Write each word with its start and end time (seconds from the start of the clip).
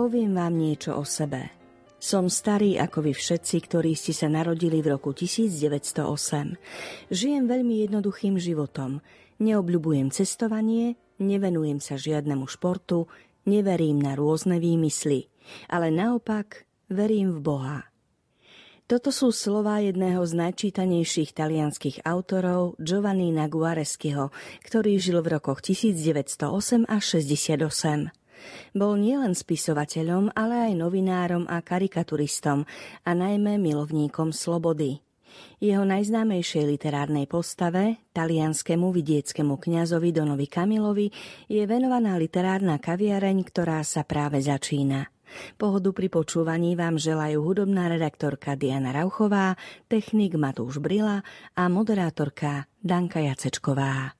poviem 0.00 0.32
vám 0.32 0.56
niečo 0.56 0.96
o 0.96 1.04
sebe. 1.04 1.52
Som 2.00 2.32
starý 2.32 2.80
ako 2.80 3.04
vy 3.04 3.12
všetci, 3.12 3.56
ktorí 3.68 3.92
ste 3.92 4.16
sa 4.16 4.32
narodili 4.32 4.80
v 4.80 4.96
roku 4.96 5.12
1908. 5.12 6.56
Žijem 7.12 7.44
veľmi 7.44 7.84
jednoduchým 7.84 8.40
životom. 8.40 9.04
Neobľubujem 9.44 10.08
cestovanie, 10.08 10.96
nevenujem 11.20 11.84
sa 11.84 12.00
žiadnemu 12.00 12.48
športu, 12.48 13.12
neverím 13.44 14.00
na 14.00 14.16
rôzne 14.16 14.56
výmysly, 14.56 15.28
ale 15.68 15.92
naopak 15.92 16.64
verím 16.88 17.36
v 17.36 17.40
Boha. 17.44 17.78
Toto 18.88 19.12
sú 19.12 19.36
slova 19.36 19.84
jedného 19.84 20.24
z 20.24 20.32
najčítanejších 20.32 21.36
talianských 21.36 22.08
autorov 22.08 22.80
Giovannina 22.80 23.52
Guareschiho, 23.52 24.32
ktorý 24.64 24.96
žil 24.96 25.20
v 25.20 25.36
rokoch 25.36 25.60
1908 25.60 26.88
až 26.88 27.02
68. 27.20 28.19
Bol 28.72 29.00
nielen 29.00 29.36
spisovateľom, 29.36 30.34
ale 30.36 30.70
aj 30.70 30.72
novinárom 30.78 31.44
a 31.48 31.60
karikaturistom 31.64 32.64
a 33.06 33.10
najmä 33.10 33.60
milovníkom 33.60 34.30
slobody. 34.34 35.00
Jeho 35.62 35.86
najznámejšej 35.86 36.64
literárnej 36.66 37.30
postave, 37.30 38.02
talianskému 38.10 38.90
vidieckému 38.90 39.60
kňazovi 39.60 40.10
Donovi 40.10 40.48
Kamilovi, 40.50 41.06
je 41.46 41.62
venovaná 41.68 42.18
literárna 42.18 42.82
kaviareň, 42.82 43.38
ktorá 43.46 43.84
sa 43.86 44.02
práve 44.02 44.42
začína. 44.42 45.06
Pohodu 45.54 45.94
pri 45.94 46.10
počúvaní 46.10 46.74
vám 46.74 46.98
želajú 46.98 47.46
hudobná 47.46 47.86
redaktorka 47.86 48.58
Diana 48.58 48.90
Rauchová, 48.90 49.54
technik 49.86 50.34
Matúš 50.34 50.82
Brila 50.82 51.22
a 51.54 51.62
moderátorka 51.70 52.66
Danka 52.82 53.22
Jacečková. 53.22 54.18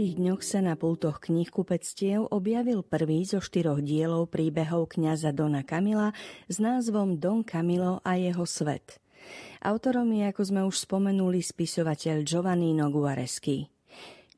Uplynulých 0.00 0.16
dňoch 0.16 0.40
sa 0.40 0.64
na 0.64 0.80
pultoch 0.80 1.20
knihkupectiev 1.20 2.32
objavil 2.32 2.80
prvý 2.80 3.20
zo 3.28 3.36
štyroch 3.36 3.84
dielov 3.84 4.32
príbehov 4.32 4.96
kňaza 4.96 5.28
Dona 5.36 5.60
Kamila 5.60 6.16
s 6.48 6.56
názvom 6.56 7.20
Don 7.20 7.44
Camilo 7.44 8.00
a 8.00 8.16
jeho 8.16 8.48
svet. 8.48 8.96
Autorom 9.60 10.08
je, 10.16 10.24
ako 10.24 10.40
sme 10.40 10.64
už 10.64 10.88
spomenuli, 10.88 11.44
spisovateľ 11.44 12.24
Giovannino 12.24 12.88
Guareschi. 12.88 13.68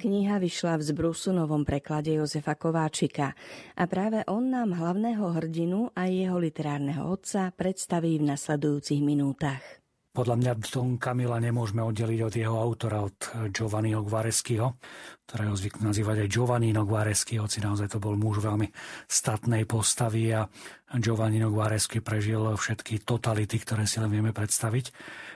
Kniha 0.03 0.43
vyšla 0.43 0.83
v 0.83 0.87
zbrusunovom 0.91 1.63
preklade 1.63 2.11
Jozefa 2.11 2.59
Kováčika 2.59 3.31
a 3.79 3.87
práve 3.87 4.27
on 4.27 4.51
nám 4.51 4.75
hlavného 4.75 5.31
hrdinu 5.31 5.95
a 5.95 6.11
jeho 6.11 6.43
literárneho 6.43 7.07
otca 7.07 7.55
predstaví 7.55 8.19
v 8.19 8.35
nasledujúcich 8.35 8.99
minútach. 8.99 9.82
Podľa 10.13 10.37
mňa 10.37 10.53
Don 10.69 11.01
Camila 11.01 11.41
nemôžeme 11.41 11.81
oddeliť 11.81 12.21
od 12.21 12.35
jeho 12.37 12.57
autora, 12.61 13.01
od 13.01 13.17
Giovanniho 13.49 14.05
Guareschiho, 14.05 14.77
ktorého 15.25 15.57
zvyknú 15.57 15.89
nazývať 15.89 16.29
aj 16.29 16.29
Giovannino 16.29 16.85
Guareschi, 16.85 17.41
hoci 17.41 17.65
naozaj 17.65 17.97
to 17.97 17.99
bol 17.99 18.13
muž 18.21 18.45
veľmi 18.45 18.69
statnej 19.09 19.65
postavy 19.65 20.37
a 20.37 20.45
Giovannino 20.93 21.49
Guareschi 21.49 22.05
prežil 22.05 22.43
všetky 22.43 23.05
totality, 23.07 23.57
ktoré 23.61 23.89
si 23.89 23.97
len 23.97 24.13
vieme 24.13 24.37
predstaviť. 24.37 24.93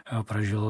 Prežil 0.06 0.62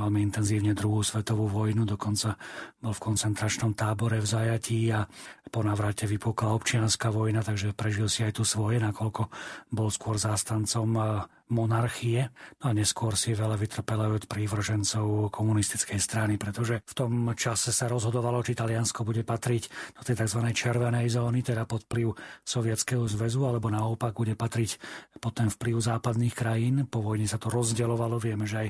veľmi 0.00 0.18
intenzívne 0.24 0.74
druhú 0.74 1.04
svetovú 1.06 1.46
vojnu, 1.46 1.86
dokonca 1.86 2.34
bol 2.82 2.90
v 2.90 3.04
koncentračnom 3.04 3.76
tábore 3.76 4.18
v 4.18 4.26
zajatí 4.26 4.90
a 4.90 5.06
po 5.50 5.62
navrate 5.62 6.10
vypukla 6.10 6.54
občianská 6.54 7.10
vojna, 7.10 7.42
takže 7.42 7.74
prežil 7.74 8.10
si 8.10 8.26
aj 8.26 8.38
tu 8.38 8.44
svoje, 8.46 8.82
nakoľko 8.82 9.30
bol 9.70 9.90
skôr 9.90 10.18
zástancom 10.18 11.26
monarchie 11.50 12.30
no 12.62 12.70
a 12.70 12.72
neskôr 12.72 13.18
si 13.18 13.34
veľa 13.34 13.58
vytrpel 13.58 13.98
od 14.06 14.24
prívržencov 14.30 15.34
komunistickej 15.34 15.98
strany, 15.98 16.38
pretože 16.38 16.78
v 16.86 16.94
tom 16.94 17.12
čase 17.34 17.74
sa 17.74 17.90
rozhodovalo, 17.90 18.38
či 18.46 18.54
Taliansko 18.54 19.02
bude 19.02 19.26
patriť 19.26 19.94
do 19.98 20.02
tej 20.06 20.14
tzv. 20.22 20.40
červenej 20.54 21.10
zóny, 21.10 21.42
teda 21.42 21.66
pod 21.66 21.84
vplyv 21.90 22.14
Sovietskeho 22.46 23.02
zväzu, 23.10 23.42
alebo 23.42 23.66
naopak 23.66 24.14
bude 24.14 24.29
patriť 24.34 24.76
pod 25.18 25.36
ten 25.36 25.48
vplyv 25.48 25.76
západných 25.78 26.34
krajín. 26.34 26.74
Po 26.86 27.00
vojne 27.04 27.28
sa 27.28 27.38
to 27.38 27.48
rozdeľovalo, 27.52 28.18
vieme, 28.18 28.44
že 28.44 28.66
aj 28.66 28.68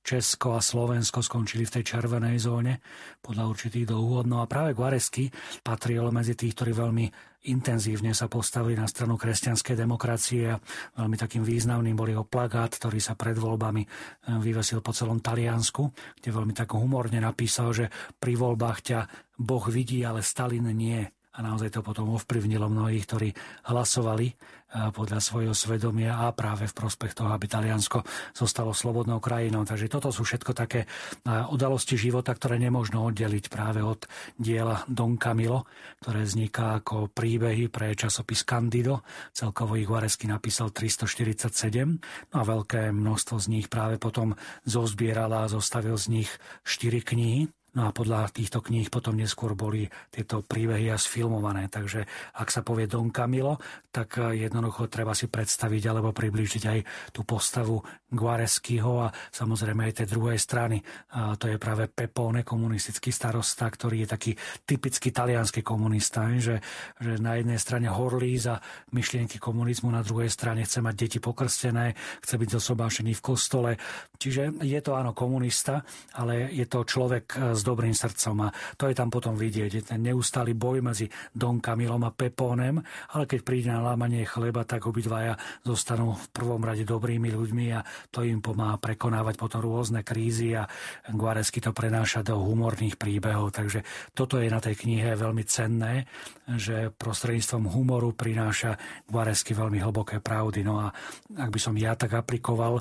Česko 0.00 0.56
a 0.56 0.64
Slovensko 0.64 1.20
skončili 1.20 1.68
v 1.68 1.80
tej 1.80 1.84
červenej 1.96 2.40
zóne 2.40 2.80
podľa 3.20 3.52
určitých 3.52 3.92
dohôd. 3.92 4.24
No 4.24 4.40
a 4.40 4.48
práve 4.48 4.72
Guaresky 4.72 5.28
patril 5.60 6.08
medzi 6.08 6.32
tých, 6.32 6.56
ktorí 6.56 6.72
veľmi 6.72 7.06
intenzívne 7.48 8.12
sa 8.12 8.28
postavili 8.28 8.76
na 8.76 8.84
stranu 8.84 9.16
kresťanskej 9.16 9.76
demokracie 9.76 10.52
a 10.52 10.60
veľmi 11.00 11.16
takým 11.16 11.40
významným 11.40 11.96
bol 11.96 12.08
jeho 12.08 12.24
plagát, 12.28 12.76
ktorý 12.76 13.00
sa 13.00 13.16
pred 13.16 13.36
voľbami 13.36 13.82
eh, 13.84 13.88
vyvesil 14.36 14.84
po 14.84 14.92
celom 14.92 15.24
Taliansku, 15.24 15.84
kde 16.20 16.28
veľmi 16.32 16.52
tak 16.52 16.76
humorne 16.76 17.20
napísal, 17.20 17.72
že 17.72 17.86
pri 18.20 18.36
voľbách 18.36 18.78
ťa 18.84 19.00
Boh 19.40 19.64
vidí, 19.72 20.04
ale 20.04 20.20
Stalin 20.20 20.68
nie 20.76 21.00
a 21.30 21.38
naozaj 21.42 21.78
to 21.78 21.80
potom 21.86 22.10
ovplyvnilo 22.18 22.66
mnohých, 22.66 23.06
ktorí 23.06 23.28
hlasovali 23.70 24.34
podľa 24.70 25.18
svojho 25.18 25.50
svedomia 25.50 26.14
a 26.14 26.30
práve 26.30 26.70
v 26.70 26.76
prospech 26.78 27.18
toho, 27.18 27.34
aby 27.34 27.50
Taliansko 27.50 28.06
zostalo 28.30 28.70
slobodnou 28.70 29.18
krajinou. 29.18 29.66
Takže 29.66 29.90
toto 29.90 30.14
sú 30.14 30.22
všetko 30.22 30.54
také 30.54 30.86
udalosti 31.26 31.98
života, 31.98 32.30
ktoré 32.30 32.54
nemôžno 32.54 33.02
oddeliť 33.10 33.50
práve 33.50 33.82
od 33.82 34.06
diela 34.38 34.86
Don 34.86 35.18
Camilo, 35.18 35.66
ktoré 35.98 36.22
vzniká 36.22 36.78
ako 36.78 37.10
príbehy 37.10 37.66
pre 37.66 37.98
časopis 37.98 38.46
Candido. 38.46 39.02
Celkovo 39.34 39.74
ich 39.74 39.90
Varesky 39.90 40.30
napísal 40.30 40.70
347 40.70 42.30
no 42.30 42.36
a 42.38 42.42
veľké 42.46 42.94
množstvo 42.94 43.42
z 43.42 43.46
nich 43.50 43.66
práve 43.66 43.98
potom 43.98 44.38
zozbierala 44.62 45.46
a 45.46 45.50
zostavil 45.50 45.98
z 45.98 46.22
nich 46.22 46.30
4 46.62 47.02
knihy 47.02 47.50
No 47.70 47.86
a 47.86 47.94
podľa 47.94 48.34
týchto 48.34 48.58
kníh 48.58 48.90
potom 48.90 49.14
neskôr 49.14 49.54
boli 49.54 49.86
tieto 50.10 50.42
príbehy 50.42 50.90
a 50.90 50.98
sfilmované. 50.98 51.70
Takže 51.70 52.02
ak 52.34 52.50
sa 52.50 52.66
povie 52.66 52.90
Don 52.90 53.14
Camilo, 53.14 53.62
tak 53.94 54.18
eh, 54.18 54.46
jednoducho 54.50 54.90
treba 54.90 55.14
si 55.14 55.30
predstaviť 55.30 55.82
alebo 55.86 56.10
priblížiť 56.10 56.64
aj 56.66 56.78
tú 57.14 57.22
postavu 57.22 57.78
Guareskyho 58.10 59.06
a 59.06 59.14
samozrejme 59.30 59.86
aj 59.86 60.02
tej 60.02 60.08
druhej 60.10 60.38
strany. 60.42 60.82
A 61.14 61.38
to 61.38 61.46
je 61.46 61.62
práve 61.62 61.86
Pepone, 61.86 62.42
komunistický 62.42 63.14
starosta, 63.14 63.70
ktorý 63.70 64.02
je 64.02 64.08
taký 64.10 64.32
typický 64.66 65.14
talianský 65.14 65.62
komunista, 65.62 66.26
že, 66.42 66.58
že 66.98 67.22
na 67.22 67.38
jednej 67.38 67.62
strane 67.62 67.86
horlí 67.86 68.34
za 68.34 68.58
myšlienky 68.90 69.38
komunizmu, 69.38 69.94
na 69.94 70.02
druhej 70.02 70.30
strane 70.30 70.66
chce 70.66 70.82
mať 70.82 70.94
deti 70.98 71.18
pokrstené, 71.22 71.94
chce 72.18 72.34
byť 72.34 72.48
zosobášený 72.50 73.14
v 73.14 73.22
kostole. 73.22 73.70
Čiže 74.18 74.58
je 74.66 74.80
to 74.82 74.98
áno 74.98 75.14
komunista, 75.14 75.86
ale 76.18 76.50
je 76.50 76.66
to 76.66 76.82
človek 76.82 77.38
eh, 77.38 77.59
s 77.60 77.68
dobrým 77.68 77.92
srdcom 77.92 78.48
a 78.48 78.52
to 78.80 78.88
je 78.88 78.96
tam 78.96 79.12
potom 79.12 79.36
vidieť. 79.36 79.70
Je 79.70 79.84
ten 79.84 80.00
neustály 80.00 80.56
boj 80.56 80.80
medzi 80.80 81.12
Don 81.36 81.60
Camilom 81.60 82.00
a 82.08 82.14
Pepónem, 82.16 82.80
ale 83.12 83.24
keď 83.28 83.40
príde 83.44 83.68
na 83.68 83.84
lámanie 83.84 84.24
chleba, 84.24 84.64
tak 84.64 84.88
obidvaja 84.88 85.36
zostanú 85.60 86.16
v 86.16 86.26
prvom 86.32 86.64
rade 86.64 86.88
dobrými 86.88 87.28
ľuďmi 87.28 87.66
a 87.76 87.84
to 88.08 88.24
im 88.24 88.40
pomáha 88.40 88.80
prekonávať 88.80 89.36
potom 89.36 89.60
rôzne 89.60 90.00
krízy 90.00 90.56
a 90.56 90.64
Guaresky 91.12 91.60
to 91.60 91.76
prenáša 91.76 92.24
do 92.24 92.40
humorných 92.40 92.96
príbehov. 92.96 93.52
Takže 93.52 93.84
toto 94.16 94.40
je 94.40 94.48
na 94.48 94.62
tej 94.62 94.80
knihe 94.80 95.12
veľmi 95.12 95.44
cenné, 95.44 96.08
že 96.48 96.88
prostredníctvom 96.94 97.68
humoru 97.68 98.16
prináša 98.16 98.80
Guaresky 99.04 99.52
veľmi 99.52 99.82
hlboké 99.82 100.22
pravdy. 100.22 100.64
No 100.64 100.80
a 100.80 100.94
ak 101.36 101.50
by 101.50 101.60
som 101.60 101.74
ja 101.76 101.98
tak 101.98 102.16
aplikoval 102.16 102.80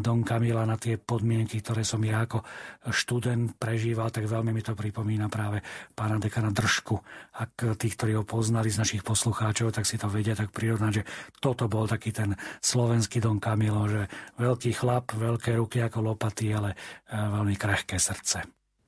Don 0.00 0.22
Camila 0.24 0.64
na 0.64 0.78
tie 0.80 0.96
podmienky, 0.96 1.60
ktoré 1.60 1.82
som 1.82 2.00
ja 2.00 2.24
ako 2.24 2.42
študent 2.90 3.58
prežíval 3.58 4.05
Kamila, 4.06 4.14
tak 4.14 4.30
veľmi 4.30 4.54
mi 4.54 4.62
to 4.62 4.78
pripomína 4.78 5.26
práve 5.26 5.58
pána 5.94 6.22
dekana 6.22 6.54
Držku. 6.54 6.94
Ak 7.34 7.58
tí, 7.74 7.90
ktorí 7.90 8.14
ho 8.14 8.22
poznali 8.22 8.70
z 8.70 8.78
našich 8.78 9.02
poslucháčov, 9.02 9.74
tak 9.74 9.82
si 9.82 9.98
to 9.98 10.06
vedia 10.06 10.38
tak 10.38 10.54
prirovnať, 10.54 10.92
že 10.94 11.06
toto 11.42 11.66
bol 11.66 11.90
taký 11.90 12.14
ten 12.14 12.38
slovenský 12.62 13.18
Don 13.18 13.42
Kamilo, 13.42 13.90
že 13.90 14.06
veľký 14.38 14.70
chlap, 14.78 15.10
veľké 15.18 15.58
ruky 15.58 15.82
ako 15.82 16.14
lopaty, 16.14 16.54
ale 16.54 16.78
e, 17.10 17.18
veľmi 17.18 17.54
krehké 17.58 17.98
srdce. 17.98 18.46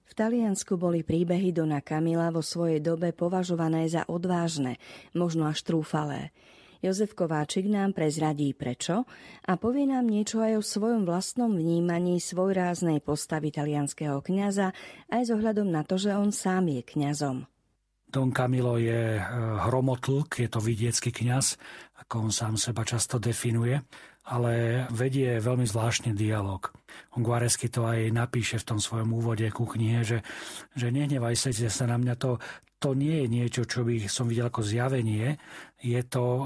V 0.09 0.13
Taliansku 0.15 0.79
boli 0.79 1.03
príbehy 1.03 1.51
Dona 1.55 1.83
Kamila 1.83 2.31
vo 2.31 2.43
svojej 2.43 2.79
dobe 2.79 3.11
považované 3.11 3.87
za 3.91 4.07
odvážne, 4.07 4.79
možno 5.15 5.51
až 5.51 5.63
trúfalé. 5.67 6.31
Jozef 6.79 7.19
Kováčik 7.19 7.67
nám 7.67 7.91
prezradí 7.91 8.55
prečo 8.55 9.03
a 9.43 9.53
povie 9.59 9.91
nám 9.91 10.07
niečo 10.07 10.39
aj 10.39 10.53
o 10.59 10.63
svojom 10.63 11.03
vlastnom 11.03 11.51
vnímaní 11.51 12.23
svojráznej 12.23 13.03
postavy 13.03 13.51
talianského 13.51 14.23
kňaza 14.23 14.71
aj 15.11 15.23
s 15.27 15.31
ohľadom 15.35 15.67
na 15.67 15.83
to, 15.83 15.99
že 15.99 16.15
on 16.15 16.31
sám 16.31 16.71
je 16.71 16.83
kňazom. 16.87 17.51
Don 18.09 18.33
Camilo 18.33 18.81
je 18.81 19.19
eh, 19.19 19.23
hromotlk, 19.69 20.41
je 20.41 20.49
to 20.49 20.63
vidiecký 20.63 21.13
kňaz, 21.13 21.59
ako 22.07 22.31
on 22.31 22.33
sám 22.33 22.55
seba 22.57 22.87
často 22.87 23.21
definuje, 23.21 23.77
ale 24.29 24.85
vedie 24.95 25.43
veľmi 25.43 25.67
zvláštny 25.69 26.17
dialog. 26.17 26.73
On 27.17 27.27
Guaresky 27.27 27.69
to 27.69 27.85
aj 27.85 28.09
napíše 28.15 28.57
v 28.63 28.69
tom 28.71 28.79
svojom 28.81 29.13
úvode 29.13 29.45
ku 29.53 29.69
knihe, 29.69 30.07
že, 30.07 30.19
že 30.73 30.89
nehnevaj 30.89 31.37
sa 31.37 31.85
na 31.85 31.97
mňa, 32.01 32.15
to, 32.17 32.41
to 32.79 32.95
nie 32.95 33.23
je 33.23 33.27
niečo, 33.27 33.63
čo 33.67 33.83
by 33.83 34.07
som 34.07 34.31
videl 34.31 34.47
ako 34.47 34.63
zjavenie, 34.63 35.35
je 35.79 36.03
to 36.11 36.43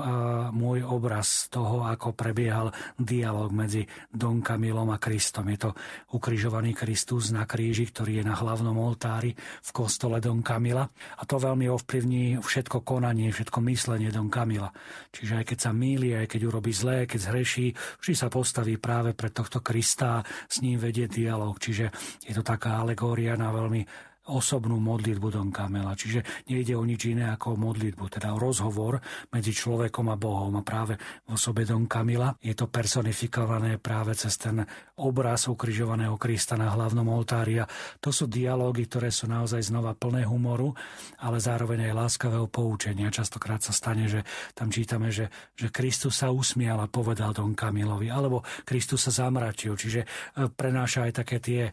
môj 0.53 0.85
obraz 0.85 1.49
toho, 1.49 1.89
ako 1.89 2.13
prebiehal 2.13 2.69
dialog 3.01 3.49
medzi 3.49 3.89
Don 4.13 4.45
Kamilom 4.45 4.93
a 4.93 5.01
Kristom. 5.01 5.49
Je 5.49 5.57
to 5.57 5.71
ukrižovaný 6.13 6.77
Kristus 6.77 7.33
na 7.33 7.49
kríži, 7.49 7.89
ktorý 7.89 8.21
je 8.21 8.29
na 8.29 8.37
hlavnom 8.37 8.77
oltári 8.77 9.33
v 9.37 9.71
kostole 9.73 10.21
Don 10.21 10.45
Kamila 10.45 10.85
a 11.17 11.23
to 11.25 11.41
veľmi 11.41 11.65
ovplyvní 11.65 12.45
všetko 12.45 12.85
konanie, 12.85 13.33
všetko 13.33 13.65
myslenie 13.73 14.13
Don 14.13 14.29
Kamila. 14.29 14.69
Čiže 15.17 15.41
aj 15.41 15.45
keď 15.49 15.59
sa 15.65 15.73
míli, 15.73 16.13
aj 16.13 16.29
keď 16.29 16.41
urobí 16.53 16.77
zlé, 16.77 17.09
keď 17.09 17.33
zhreší, 17.33 17.73
vždy 18.05 18.13
sa 18.13 18.29
postaví 18.29 18.77
práve 18.77 19.17
pre 19.17 19.33
tohto 19.33 19.65
Krista 19.65 20.21
s 20.45 20.61
ním 20.61 20.77
vedie 20.77 21.09
dialog. 21.09 21.57
Čiže 21.57 21.89
je 22.29 22.37
to 22.37 22.45
taká 22.45 22.85
alegória 22.85 23.33
na 23.41 23.49
veľmi 23.49 24.12
osobnú 24.31 24.79
modlitbu 24.79 25.29
Don 25.35 25.51
Kamela. 25.51 25.99
Čiže 25.99 26.47
nejde 26.47 26.79
o 26.79 26.87
nič 26.87 27.11
iné 27.11 27.35
ako 27.35 27.59
o 27.59 27.61
modlitbu, 27.61 28.05
teda 28.07 28.31
o 28.31 28.39
rozhovor 28.39 29.03
medzi 29.35 29.51
človekom 29.51 30.15
a 30.15 30.17
Bohom. 30.21 30.55
A 30.55 30.63
práve 30.63 30.95
v 31.27 31.35
osobe 31.35 31.67
Don 31.67 31.91
Kamila 31.91 32.31
je 32.39 32.55
to 32.55 32.71
personifikované 32.71 33.83
práve 33.83 34.15
cez 34.15 34.39
ten 34.39 34.63
obraz 35.03 35.51
ukrižovaného 35.51 36.15
Krista 36.23 36.55
na 36.55 36.71
hlavnom 36.71 37.11
oltári. 37.11 37.59
A 37.59 37.67
to 37.99 38.15
sú 38.15 38.31
dialógy, 38.31 38.87
ktoré 38.87 39.11
sú 39.11 39.27
naozaj 39.27 39.67
znova 39.67 39.99
plné 39.99 40.23
humoru, 40.23 40.71
ale 41.19 41.43
zároveň 41.43 41.91
aj 41.91 41.99
láskavého 41.99 42.47
poučenia. 42.47 43.11
Častokrát 43.11 43.59
sa 43.59 43.75
stane, 43.75 44.07
že 44.07 44.23
tam 44.55 44.71
čítame, 44.71 45.11
že, 45.11 45.27
že 45.59 45.75
Kristus 45.75 46.23
sa 46.23 46.31
usmial 46.31 46.79
a 46.79 46.87
povedal 46.87 47.35
Don 47.35 47.59
Kamilovi, 47.59 48.07
alebo 48.07 48.47
Kristus 48.63 49.03
sa 49.03 49.27
zamračil. 49.27 49.75
Čiže 49.75 50.01
e, 50.03 50.07
prenáša 50.47 51.11
aj 51.11 51.13
také 51.27 51.43
tie 51.43 51.63
e, 51.67 51.73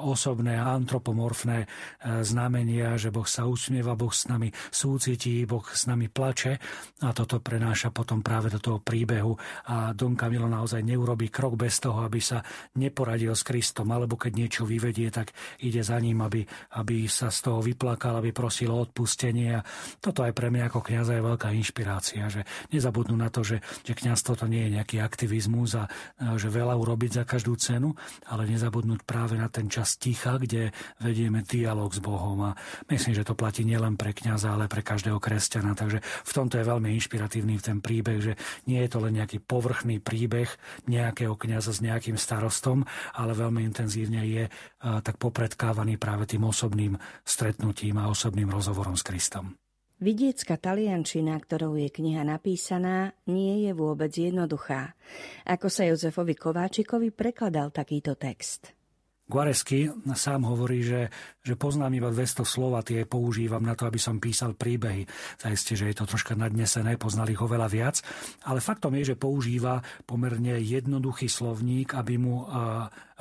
osobné 0.00 0.56
antropomorfné 0.56 1.68
znamenia, 2.22 2.94
že 2.96 3.10
Boh 3.14 3.26
sa 3.26 3.46
usmieva, 3.46 3.98
Boh 3.98 4.12
s 4.12 4.26
nami 4.26 4.52
súcití, 4.70 5.44
Boh 5.46 5.64
s 5.64 5.86
nami 5.86 6.08
plače 6.08 6.58
a 7.02 7.10
toto 7.10 7.42
prenáša 7.42 7.90
potom 7.90 8.22
práve 8.22 8.50
do 8.50 8.62
toho 8.62 8.78
príbehu. 8.78 9.34
A 9.68 9.92
Don 9.92 10.14
Camilo 10.14 10.46
naozaj 10.46 10.82
neurobí 10.84 11.28
krok 11.28 11.58
bez 11.58 11.82
toho, 11.82 12.04
aby 12.04 12.22
sa 12.22 12.42
neporadil 12.78 13.34
s 13.34 13.42
Kristom, 13.42 13.90
alebo 13.90 14.14
keď 14.14 14.32
niečo 14.32 14.62
vyvedie, 14.62 15.10
tak 15.10 15.34
ide 15.60 15.82
za 15.82 15.98
ním, 15.98 16.22
aby, 16.22 16.46
aby 16.78 17.06
sa 17.10 17.28
z 17.28 17.38
toho 17.50 17.58
vyplakal, 17.64 18.18
aby 18.18 18.30
prosil 18.30 18.70
o 18.70 18.82
odpustenie. 18.82 19.58
A 19.58 19.64
toto 19.98 20.22
aj 20.22 20.32
pre 20.36 20.48
mňa 20.52 20.70
ako 20.70 20.80
kniaza 20.84 21.18
je 21.18 21.26
veľká 21.26 21.48
inšpirácia, 21.52 22.28
že 22.30 22.46
nezabudnú 22.70 23.18
na 23.18 23.28
to, 23.28 23.42
že, 23.42 23.60
že 23.82 23.96
kniazstvo 23.96 24.38
to 24.38 24.46
nie 24.46 24.68
je 24.68 24.74
nejaký 24.78 24.96
aktivizmus 25.02 25.74
a, 25.76 25.84
že 26.38 26.48
veľa 26.52 26.74
urobiť 26.78 27.22
za 27.22 27.24
každú 27.24 27.56
cenu, 27.58 27.94
ale 28.28 28.48
nezabudnúť 28.48 29.02
práve 29.02 29.34
na 29.36 29.48
ten 29.48 29.66
čas 29.66 29.96
ticha, 29.98 30.38
kde 30.38 30.70
vedieme 31.00 31.42
dia 31.42 31.71
dialog 31.72 31.88
s 31.88 32.04
Bohom 32.04 32.52
a 32.52 32.60
myslím, 32.92 33.16
že 33.16 33.24
to 33.24 33.32
platí 33.32 33.64
nielen 33.64 33.96
pre 33.96 34.12
kňaza, 34.12 34.52
ale 34.52 34.68
pre 34.68 34.84
každého 34.84 35.16
kresťana. 35.16 35.72
Takže 35.72 36.04
v 36.04 36.32
tomto 36.36 36.60
je 36.60 36.68
veľmi 36.68 36.92
inšpiratívny 37.00 37.56
ten 37.64 37.80
príbeh, 37.80 38.20
že 38.20 38.36
nie 38.68 38.76
je 38.84 38.92
to 38.92 39.00
len 39.00 39.16
nejaký 39.16 39.40
povrchný 39.40 39.96
príbeh 40.04 40.52
nejakého 40.84 41.32
kňaza 41.32 41.72
s 41.72 41.80
nejakým 41.80 42.20
starostom, 42.20 42.84
ale 43.16 43.32
veľmi 43.32 43.64
intenzívne 43.64 44.20
je 44.28 44.44
tak 44.84 45.16
popredkávaný 45.16 45.96
práve 45.96 46.28
tým 46.28 46.44
osobným 46.44 47.00
stretnutím 47.24 47.96
a 47.96 48.12
osobným 48.12 48.52
rozhovorom 48.52 48.92
s 48.92 49.08
Kristom. 49.08 49.56
Vidiecka 49.96 50.60
taliančina, 50.60 51.40
ktorou 51.40 51.80
je 51.80 51.88
kniha 51.88 52.20
napísaná, 52.20 53.16
nie 53.32 53.64
je 53.64 53.72
vôbec 53.72 54.12
jednoduchá. 54.12 54.92
Ako 55.48 55.72
sa 55.72 55.88
Jozefovi 55.88 56.36
Kováčikovi 56.36 57.08
prekladal 57.08 57.72
takýto 57.72 58.12
text? 58.12 58.76
Guaresky 59.32 59.88
sám 60.12 60.44
hovorí, 60.44 60.84
že, 60.84 61.08
že 61.40 61.56
poznám 61.56 61.96
iba 61.96 62.12
200 62.12 62.44
slov 62.44 62.76
a 62.76 62.84
tie 62.84 63.08
používam 63.08 63.64
na 63.64 63.72
to, 63.72 63.88
aby 63.88 63.96
som 63.96 64.20
písal 64.20 64.52
príbehy. 64.52 65.08
Zajistie, 65.40 65.72
že 65.72 65.88
je 65.88 65.96
to 65.96 66.04
troška 66.04 66.36
nadnesené, 66.36 67.00
poznali 67.00 67.32
ho 67.32 67.48
veľa 67.48 67.64
viac, 67.72 68.04
ale 68.44 68.60
faktom 68.60 68.92
je, 69.00 69.16
že 69.16 69.16
používa 69.16 69.80
pomerne 70.04 70.60
jednoduchý 70.60 71.32
slovník, 71.32 71.96
aby 71.96 72.20
mu 72.20 72.44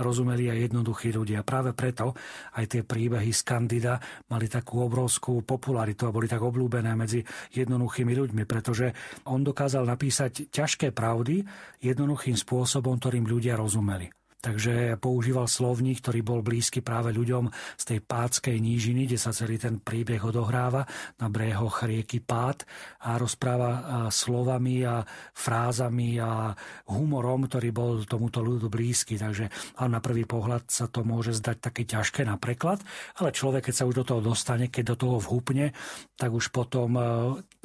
rozumeli 0.03 0.51
aj 0.51 0.67
jednoduchí 0.67 1.15
ľudia. 1.15 1.47
Práve 1.47 1.71
preto 1.71 2.11
aj 2.59 2.65
tie 2.67 2.81
príbehy 2.83 3.31
z 3.31 3.41
Candida 3.47 3.95
mali 4.27 4.51
takú 4.51 4.83
obrovskú 4.83 5.47
popularitu 5.47 6.11
a 6.11 6.15
boli 6.15 6.27
tak 6.27 6.43
obľúbené 6.43 6.91
medzi 6.91 7.23
jednoduchými 7.55 8.11
ľuďmi, 8.11 8.43
pretože 8.43 8.91
on 9.31 9.47
dokázal 9.47 9.87
napísať 9.87 10.51
ťažké 10.51 10.91
pravdy 10.91 11.47
jednoduchým 11.79 12.35
spôsobom, 12.35 12.99
ktorým 12.99 13.23
ľudia 13.23 13.55
rozumeli. 13.55 14.20
Takže 14.41 14.97
používal 14.97 15.45
slovník, 15.45 16.01
ktorý 16.01 16.25
bol 16.25 16.39
blízky 16.41 16.81
práve 16.81 17.13
ľuďom 17.13 17.53
z 17.77 17.83
tej 17.85 17.99
pátskej 18.01 18.57
nížiny, 18.57 19.05
kde 19.05 19.21
sa 19.21 19.29
celý 19.29 19.61
ten 19.61 19.77
príbeh 19.77 20.17
odohráva 20.17 20.81
na 21.21 21.29
brehoch 21.29 21.85
rieky 21.85 22.25
Pát 22.25 22.65
a 23.05 23.21
rozpráva 23.21 24.09
slovami 24.09 24.81
a 24.81 25.05
frázami 25.37 26.17
a 26.17 26.57
humorom, 26.89 27.45
ktorý 27.45 27.69
bol 27.69 28.01
tomuto 28.09 28.41
ľudu 28.41 28.65
blízky. 28.65 29.21
Takže 29.21 29.77
a 29.77 29.85
na 29.85 30.01
prvý 30.01 30.25
pohľad 30.25 30.73
sa 30.73 30.89
to 30.89 31.05
môže 31.05 31.37
zdať 31.37 31.57
také 31.61 31.85
ťažké 31.85 32.25
na 32.25 32.41
preklad, 32.41 32.81
ale 33.21 33.29
človek, 33.29 33.69
keď 33.69 33.75
sa 33.77 33.85
už 33.85 34.01
do 34.01 34.05
toho 34.09 34.21
dostane, 34.25 34.73
keď 34.73 34.97
do 34.97 35.05
toho 35.05 35.17
vhupne, 35.21 35.69
tak 36.17 36.33
už 36.33 36.49
potom 36.49 36.97
e, 36.97 37.03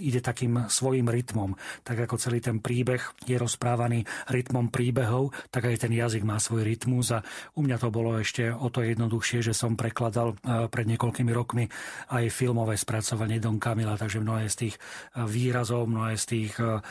ide 0.05 0.21
takým 0.21 0.69
svojim 0.69 1.09
rytmom. 1.09 1.57
Tak 1.81 2.05
ako 2.05 2.21
celý 2.21 2.45
ten 2.45 2.61
príbeh 2.61 3.01
je 3.25 3.37
rozprávaný 3.41 4.05
rytmom 4.29 4.69
príbehov, 4.69 5.33
tak 5.49 5.73
aj 5.73 5.89
ten 5.89 5.93
jazyk 5.97 6.21
má 6.21 6.37
svoj 6.37 6.66
rytmus 6.67 7.15
a 7.15 7.23
u 7.55 7.63
mňa 7.63 7.77
to 7.79 7.89
bolo 7.95 8.19
ešte 8.19 8.51
o 8.51 8.67
to 8.67 8.83
jednoduchšie, 8.83 9.47
že 9.47 9.55
som 9.55 9.79
prekladal 9.79 10.35
e, 10.35 10.67
pred 10.67 10.91
niekoľkými 10.91 11.31
rokmi 11.31 11.71
aj 12.11 12.27
filmové 12.35 12.75
spracovanie 12.75 13.39
Don 13.39 13.63
Kamila, 13.63 13.95
takže 13.95 14.19
mnohé 14.19 14.51
z 14.51 14.67
tých 14.67 14.75
e, 14.75 14.81
výrazov, 15.23 15.87
mnohé 15.87 16.19
z 16.19 16.25
tých 16.27 16.53
e, 16.59 16.83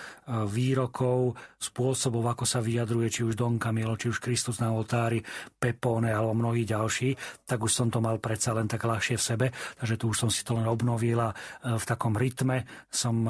výrokov, 0.48 1.36
spôsobov, 1.60 2.24
ako 2.32 2.48
sa 2.48 2.64
vyjadruje 2.64 3.08
či 3.12 3.22
už 3.28 3.36
Don 3.36 3.60
Camilo, 3.60 4.00
či 4.00 4.08
už 4.08 4.24
Kristus 4.24 4.64
na 4.64 4.72
oltári, 4.72 5.20
Pepone 5.60 6.16
alebo 6.16 6.32
mnohí 6.32 6.64
ďalší, 6.64 7.44
tak 7.44 7.60
už 7.60 7.72
som 7.76 7.88
to 7.92 8.00
mal 8.00 8.18
predsa 8.24 8.56
len 8.56 8.72
tak 8.72 8.88
ľahšie 8.88 9.20
v 9.20 9.28
sebe, 9.28 9.48
takže 9.52 10.00
tu 10.00 10.16
už 10.16 10.18
som 10.24 10.30
si 10.32 10.48
to 10.48 10.56
len 10.56 10.66
obnovil 10.66 11.20
a 11.20 11.30
v 11.66 11.84
takom 11.84 12.16
rytme 12.16 12.64
som 12.88 13.28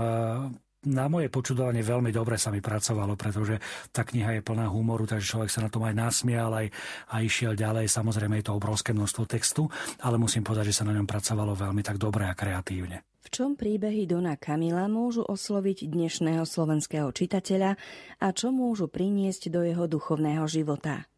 na 0.86 1.10
moje 1.10 1.27
počudovanie 1.34 1.82
veľmi 1.82 2.13
dobre 2.13 2.38
sa 2.38 2.54
mi 2.54 2.62
pracovalo, 2.62 3.18
pretože 3.18 3.58
tá 3.89 4.06
kniha 4.06 4.39
je 4.39 4.46
plná 4.46 4.70
humoru, 4.70 5.10
takže 5.10 5.25
človek 5.25 5.50
sa 5.50 5.65
na 5.65 5.70
tom 5.74 5.84
aj 5.84 5.94
nasmial, 5.98 6.54
aj, 6.54 6.70
aj 7.12 7.22
išiel 7.25 7.54
ďalej. 7.58 7.89
Samozrejme 7.89 8.39
je 8.39 8.46
to 8.48 8.58
obrovské 8.58 8.94
množstvo 8.94 9.24
textu, 9.25 9.65
ale 10.06 10.22
musím 10.22 10.46
povedať, 10.46 10.72
že 10.72 10.82
sa 10.82 10.88
na 10.88 10.94
ňom 10.94 11.10
pracovalo 11.10 11.58
veľmi 11.58 11.82
tak 11.82 11.98
dobre 11.98 12.30
a 12.30 12.38
kreatívne. 12.38 13.01
V 13.25 13.34
čom 13.34 13.58
príbehy 13.58 14.06
Dona 14.06 14.38
Kamila 14.38 14.86
môžu 14.86 15.25
osloviť 15.25 15.89
dnešného 15.89 16.46
slovenského 16.46 17.10
čitateľa 17.10 17.74
a 18.22 18.27
čo 18.30 18.54
môžu 18.54 18.86
priniesť 18.86 19.50
do 19.50 19.65
jeho 19.65 19.89
duchovného 19.89 20.46
života? 20.46 21.10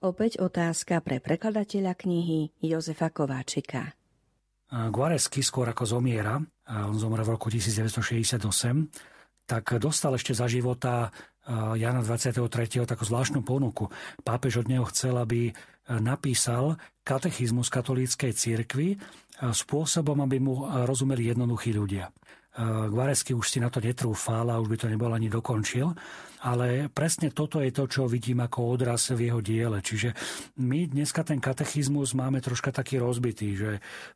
Opäť 0.00 0.38
otázka 0.38 1.02
pre 1.02 1.18
prekladateľa 1.18 1.98
knihy 1.98 2.54
Jozefa 2.62 3.10
Kováčika. 3.10 3.92
Guaresky 4.70 5.46
skôr 5.46 5.70
ako 5.70 5.98
zomiera, 5.98 6.42
on 6.66 6.96
zomrel 6.98 7.22
v 7.22 7.38
roku 7.38 7.50
1968, 7.50 8.42
tak 9.46 9.78
dostal 9.78 10.18
ešte 10.18 10.34
za 10.34 10.50
života 10.50 11.08
eh, 11.08 11.78
Jana 11.78 12.02
23. 12.02 12.42
takú 12.82 13.02
zvláštnu 13.06 13.46
ponuku. 13.46 13.88
Pápež 14.26 14.66
od 14.66 14.68
neho 14.68 14.84
chcel, 14.90 15.14
aby 15.16 15.48
eh, 15.48 15.54
napísal 16.02 16.76
katechizmus 17.06 17.70
katolíckej 17.70 18.34
cirkvi 18.34 18.88
eh, 18.92 18.98
spôsobom, 19.40 20.18
aby 20.26 20.36
mu 20.42 20.66
rozumeli 20.66 21.30
jednoduchí 21.30 21.72
ľudia. 21.72 22.10
Gvaresky 22.56 23.36
už 23.36 23.52
si 23.52 23.60
na 23.60 23.68
to 23.68 23.84
netrúfal 23.84 24.48
a 24.48 24.56
už 24.56 24.72
by 24.72 24.76
to 24.80 24.88
nebol 24.88 25.12
ani 25.12 25.28
dokončil 25.28 25.92
ale 26.46 26.86
presne 26.86 27.34
toto 27.34 27.58
je 27.58 27.74
to, 27.74 27.90
čo 27.90 28.06
vidím 28.06 28.38
ako 28.38 28.78
odraz 28.78 29.10
v 29.10 29.26
jeho 29.26 29.42
diele. 29.42 29.82
Čiže 29.82 30.14
my 30.62 30.94
dneska 30.94 31.26
ten 31.26 31.42
katechizmus 31.42 32.14
máme 32.14 32.38
troška 32.38 32.70
taký 32.70 33.02
rozbitý, 33.02 33.58
že, 33.58 33.72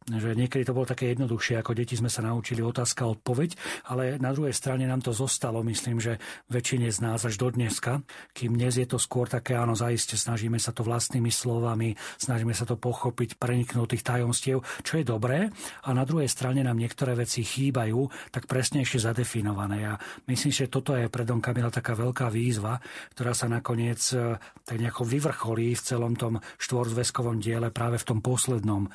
že 0.07 0.39
niekedy 0.39 0.63
to 0.63 0.71
bolo 0.71 0.87
také 0.87 1.11
jednoduchšie, 1.11 1.59
ako 1.59 1.75
deti 1.75 1.99
sme 1.99 2.07
sa 2.07 2.23
naučili 2.23 2.63
otázka 2.63 3.03
odpoveď, 3.03 3.59
ale 3.91 4.23
na 4.23 4.31
druhej 4.31 4.55
strane 4.55 4.87
nám 4.87 5.03
to 5.03 5.11
zostalo, 5.11 5.67
myslím, 5.67 5.99
že 5.99 6.23
väčšine 6.47 6.87
z 6.95 6.99
nás 7.03 7.27
až 7.27 7.35
do 7.35 7.51
dneska, 7.51 8.07
kým 8.31 8.55
dnes 8.55 8.79
je 8.79 8.87
to 8.87 9.03
skôr 9.03 9.27
také, 9.27 9.59
áno, 9.59 9.75
zaiste 9.75 10.15
snažíme 10.15 10.63
sa 10.63 10.71
to 10.71 10.87
vlastnými 10.87 11.35
slovami, 11.35 11.99
snažíme 12.23 12.55
sa 12.55 12.63
to 12.63 12.79
pochopiť, 12.79 13.43
preniknúť 13.43 13.99
tých 13.99 14.07
tajomstiev, 14.07 14.63
čo 14.87 15.03
je 15.03 15.05
dobré, 15.05 15.51
a 15.83 15.89
na 15.91 16.07
druhej 16.07 16.31
strane 16.31 16.63
nám 16.63 16.79
niektoré 16.79 17.19
veci 17.19 17.43
chýbajú, 17.43 18.31
tak 18.31 18.47
presnejšie 18.47 19.03
zadefinované. 19.03 19.79
A 19.91 19.99
myslím, 20.31 20.53
že 20.53 20.71
toto 20.71 20.95
je 20.95 21.11
pre 21.11 21.27
Don 21.27 21.43
Kamila 21.43 21.73
taká 21.73 21.97
veľká 21.97 22.20
veľká 22.21 22.37
výzva, 22.37 22.77
ktorá 23.17 23.33
sa 23.33 23.49
nakoniec 23.49 23.97
e, 24.13 24.37
tak 24.61 24.77
nejako 24.77 25.09
vyvrcholí 25.09 25.73
v 25.73 25.81
celom 25.81 26.13
tom 26.21 26.37
štvorzveskovom 26.61 27.41
diele 27.41 27.73
práve 27.73 27.97
v 27.97 28.05
tom 28.05 28.21
poslednom 28.21 28.85
e, 28.85 28.89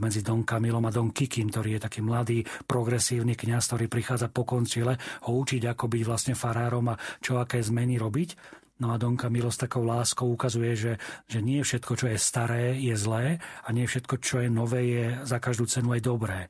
medzi 0.00 0.24
Don 0.24 0.48
Kamilom 0.48 0.88
a 0.88 0.94
Don 0.94 1.12
Kikim, 1.12 1.52
ktorý 1.52 1.76
je 1.76 1.84
taký 1.84 2.00
mladý, 2.00 2.40
progresívny 2.64 3.36
kňaz, 3.36 3.68
ktorý 3.68 3.92
prichádza 3.92 4.32
po 4.32 4.48
koncile 4.48 4.96
ho 5.28 5.32
učiť, 5.36 5.68
ako 5.68 5.84
byť 5.92 6.02
vlastne 6.08 6.32
farárom 6.32 6.88
a 6.88 6.96
čo 7.20 7.36
aké 7.36 7.60
zmeny 7.60 8.00
robiť. 8.00 8.64
No 8.80 8.90
a 8.90 8.98
Don 8.98 9.14
Camilo 9.14 9.52
s 9.52 9.60
takou 9.60 9.84
láskou 9.84 10.32
ukazuje, 10.32 10.72
že, 10.74 10.92
že 11.28 11.44
nie 11.44 11.60
všetko, 11.60 11.92
čo 12.00 12.06
je 12.08 12.18
staré, 12.18 12.74
je 12.80 12.96
zlé 12.96 13.38
a 13.60 13.68
nie 13.76 13.84
všetko, 13.84 14.18
čo 14.24 14.40
je 14.40 14.48
nové, 14.48 14.82
je 14.88 15.04
za 15.28 15.36
každú 15.36 15.68
cenu 15.68 15.94
aj 15.94 16.02
dobré. 16.02 16.48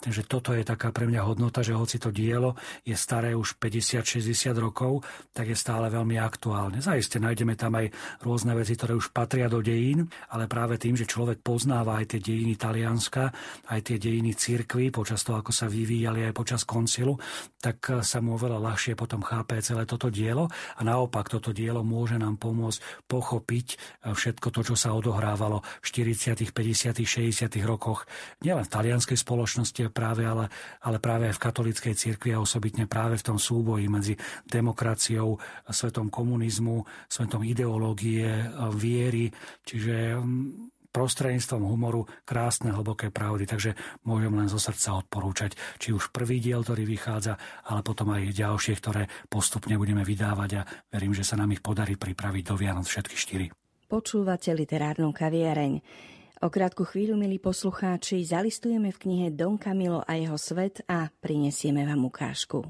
Takže 0.00 0.24
toto 0.24 0.56
je 0.56 0.64
taká 0.64 0.96
pre 0.96 1.04
mňa 1.04 1.28
hodnota, 1.28 1.60
že 1.60 1.76
hoci 1.76 2.00
to 2.00 2.08
dielo 2.08 2.56
je 2.88 2.96
staré 2.96 3.36
už 3.36 3.60
50-60 3.60 4.56
rokov, 4.56 5.04
tak 5.36 5.52
je 5.52 5.56
stále 5.58 5.92
veľmi 5.92 6.16
aktuálne. 6.16 6.80
Zajiste 6.80 7.20
nájdeme 7.20 7.52
tam 7.52 7.76
aj 7.76 7.92
rôzne 8.24 8.56
veci, 8.56 8.80
ktoré 8.80 8.96
už 8.96 9.12
patria 9.12 9.52
do 9.52 9.60
dejín, 9.60 10.08
ale 10.32 10.48
práve 10.48 10.80
tým, 10.80 10.96
že 10.96 11.04
človek 11.04 11.44
poznáva 11.44 12.00
aj 12.00 12.16
tie 12.16 12.20
dejiny 12.24 12.56
Talianska, 12.56 13.28
aj 13.68 13.80
tie 13.84 13.96
dejiny 14.00 14.32
cirkvy, 14.32 14.88
počas 14.88 15.20
toho, 15.20 15.36
ako 15.36 15.52
sa 15.52 15.68
vyvíjali 15.68 16.24
aj 16.24 16.32
počas 16.32 16.64
koncilu, 16.64 17.20
tak 17.60 18.00
sa 18.00 18.24
mu 18.24 18.40
oveľa 18.40 18.56
ľahšie 18.56 18.96
potom 18.96 19.20
chápe 19.20 19.60
celé 19.60 19.84
toto 19.84 20.08
dielo 20.08 20.48
a 20.48 20.80
naopak 20.80 21.28
toto 21.28 21.52
dielo 21.52 21.84
môže 21.84 22.16
nám 22.16 22.40
pomôcť 22.40 23.04
pochopiť 23.04 23.66
všetko 24.08 24.48
to, 24.48 24.60
čo 24.72 24.74
sa 24.80 24.96
odohrávalo 24.96 25.60
v 25.60 25.86
40., 26.16 26.56
50., 26.56 27.04
60. 27.04 27.52
rokoch 27.68 28.08
nielen 28.40 28.64
v 28.64 28.72
talianskej 28.72 29.20
spoločnosti, 29.20 29.89
práve, 29.90 30.26
ale, 30.26 30.48
ale 30.82 30.98
práve 30.98 31.28
aj 31.30 31.36
v 31.36 31.44
katolíckej 31.44 31.94
cirkvi 31.94 32.34
a 32.34 32.42
osobitne 32.42 32.88
práve 32.90 33.18
v 33.18 33.26
tom 33.26 33.38
súboji 33.38 33.86
medzi 33.86 34.14
demokraciou, 34.46 35.36
svetom 35.68 36.08
komunizmu, 36.08 36.82
svetom 37.06 37.42
ideológie, 37.46 38.26
viery, 38.74 39.30
čiže 39.62 40.18
mm, 40.18 40.70
prostredníctvom 40.90 41.62
humoru 41.62 42.06
krásne, 42.26 42.74
hlboké 42.74 43.14
pravdy. 43.14 43.46
Takže 43.46 43.78
môžem 44.06 44.34
len 44.34 44.50
zo 44.50 44.58
srdca 44.58 44.98
odporúčať, 44.98 45.54
či 45.78 45.94
už 45.94 46.10
prvý 46.10 46.42
diel, 46.42 46.66
ktorý 46.66 46.82
vychádza, 46.86 47.38
ale 47.66 47.80
potom 47.86 48.10
aj 48.10 48.34
ďalšie, 48.34 48.74
ktoré 48.78 49.06
postupne 49.30 49.78
budeme 49.78 50.02
vydávať 50.02 50.50
a 50.58 50.66
verím, 50.90 51.14
že 51.14 51.26
sa 51.26 51.38
nám 51.38 51.54
ich 51.54 51.62
podarí 51.62 51.94
pripraviť 51.94 52.42
do 52.42 52.54
Vianoc 52.58 52.86
všetky 52.90 53.16
štyri. 53.16 53.46
Počúvate 53.90 54.54
literárnu 54.54 55.10
kaviareň. 55.10 55.82
O 56.40 56.48
krátku 56.48 56.88
chvíľu, 56.88 57.20
milí 57.20 57.36
poslucháči, 57.36 58.24
zalistujeme 58.24 58.88
v 58.88 58.96
knihe 58.96 59.26
Don 59.28 59.60
Camilo 59.60 60.00
a 60.00 60.16
jeho 60.16 60.40
svet 60.40 60.80
a 60.88 61.12
prinesieme 61.20 61.84
vám 61.84 62.08
ukážku. 62.08 62.64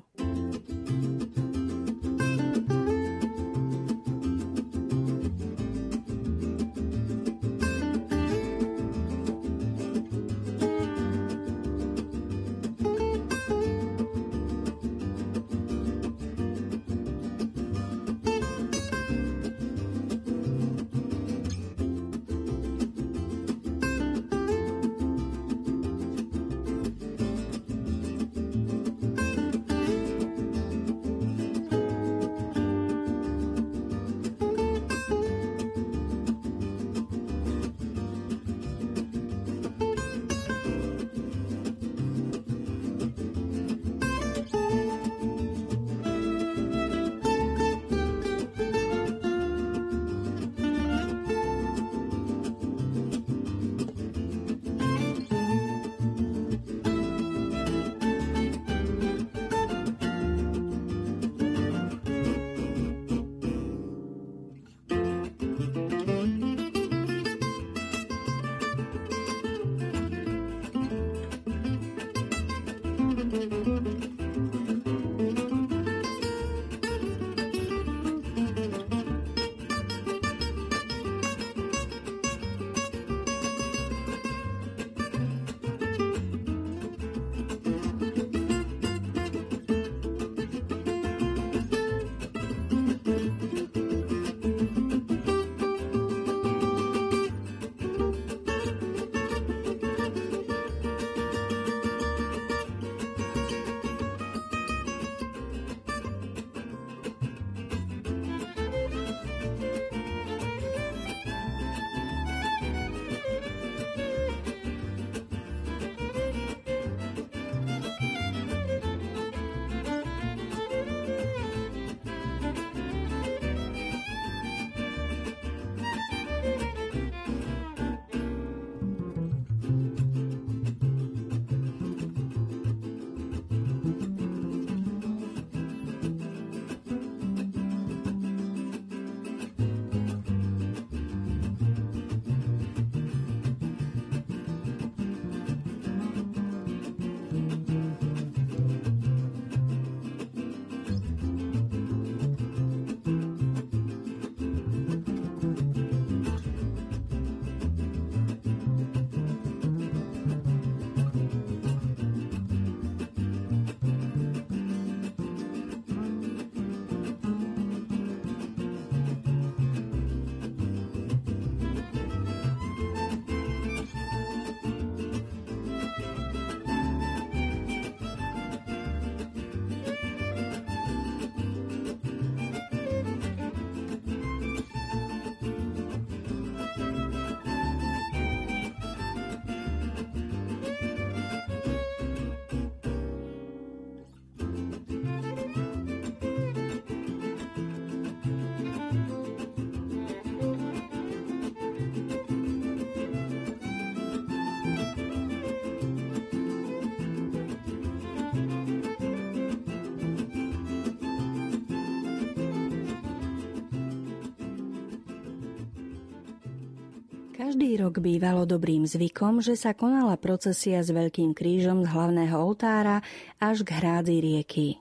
Každý 217.50 217.83
rok 217.83 217.99
bývalo 217.99 218.47
dobrým 218.47 218.87
zvykom, 218.87 219.42
že 219.42 219.59
sa 219.59 219.75
konala 219.75 220.14
procesia 220.14 220.87
s 220.87 220.95
veľkým 220.95 221.35
krížom 221.35 221.83
z 221.83 221.90
hlavného 221.90 222.38
oltára 222.38 223.02
až 223.42 223.66
k 223.66 223.75
hrádzi 223.75 224.23
rieky. 224.23 224.78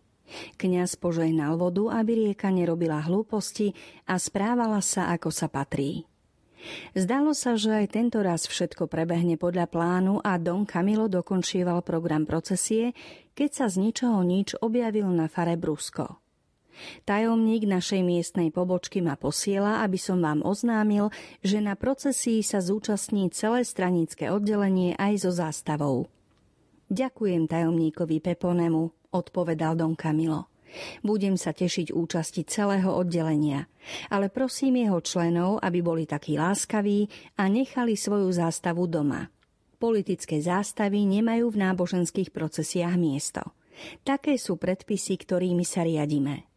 Kňaz 0.53 0.93
požehnal 1.01 1.57
vodu, 1.57 1.89
aby 1.97 2.29
rieka 2.29 2.53
nerobila 2.53 3.01
hlúposti 3.01 3.73
a 4.05 4.21
správala 4.21 4.85
sa, 4.85 5.09
ako 5.09 5.33
sa 5.33 5.49
patrí. 5.49 6.05
Zdalo 6.93 7.33
sa, 7.33 7.57
že 7.57 7.73
aj 7.73 7.89
tento 7.89 8.21
raz 8.21 8.45
všetko 8.45 8.85
prebehne 8.85 9.33
podľa 9.41 9.65
plánu 9.65 10.21
a 10.21 10.38
Don 10.38 10.69
Camilo 10.69 11.09
dokončieval 11.09 11.81
program 11.81 12.29
procesie, 12.29 12.93
keď 13.33 13.49
sa 13.49 13.65
z 13.65 13.81
ničoho 13.81 14.21
nič 14.21 14.53
objavil 14.61 15.09
na 15.09 15.25
fare 15.25 15.57
Brusko. 15.57 16.28
Tajomník 17.03 17.65
našej 17.67 18.01
miestnej 18.05 18.50
pobočky 18.50 19.00
ma 19.03 19.17
posiela, 19.19 19.81
aby 19.83 19.98
som 20.00 20.19
vám 20.19 20.43
oznámil, 20.45 21.13
že 21.43 21.59
na 21.59 21.74
procesii 21.79 22.43
sa 22.45 22.59
zúčastní 22.59 23.29
celé 23.31 23.65
stranické 23.65 24.29
oddelenie 24.29 24.95
aj 24.98 25.27
so 25.27 25.31
zástavou. 25.33 26.09
Ďakujem 26.89 27.45
tajomníkovi 27.45 28.17
Peponemu, 28.17 29.13
odpovedal 29.13 29.77
Don 29.77 29.93
Camilo. 29.93 30.50
Budem 31.01 31.38
sa 31.38 31.53
tešiť 31.53 31.93
účasti 31.93 32.45
celého 32.45 32.93
oddelenia, 32.93 33.65
ale 34.09 34.29
prosím 34.29 34.86
jeho 34.86 35.01
členov, 35.01 35.62
aby 35.65 35.81
boli 35.81 36.05
takí 36.05 36.38
láskaví 36.38 37.09
a 37.38 37.50
nechali 37.50 37.98
svoju 37.98 38.29
zástavu 38.29 38.86
doma. 38.86 39.29
Politické 39.79 40.43
zástavy 40.43 41.07
nemajú 41.07 41.55
v 41.55 41.62
náboženských 41.62 42.29
procesiách 42.36 42.95
miesto. 43.00 43.41
Také 44.03 44.36
sú 44.36 44.59
predpisy, 44.59 45.15
ktorými 45.15 45.63
sa 45.63 45.88
riadime. 45.88 46.49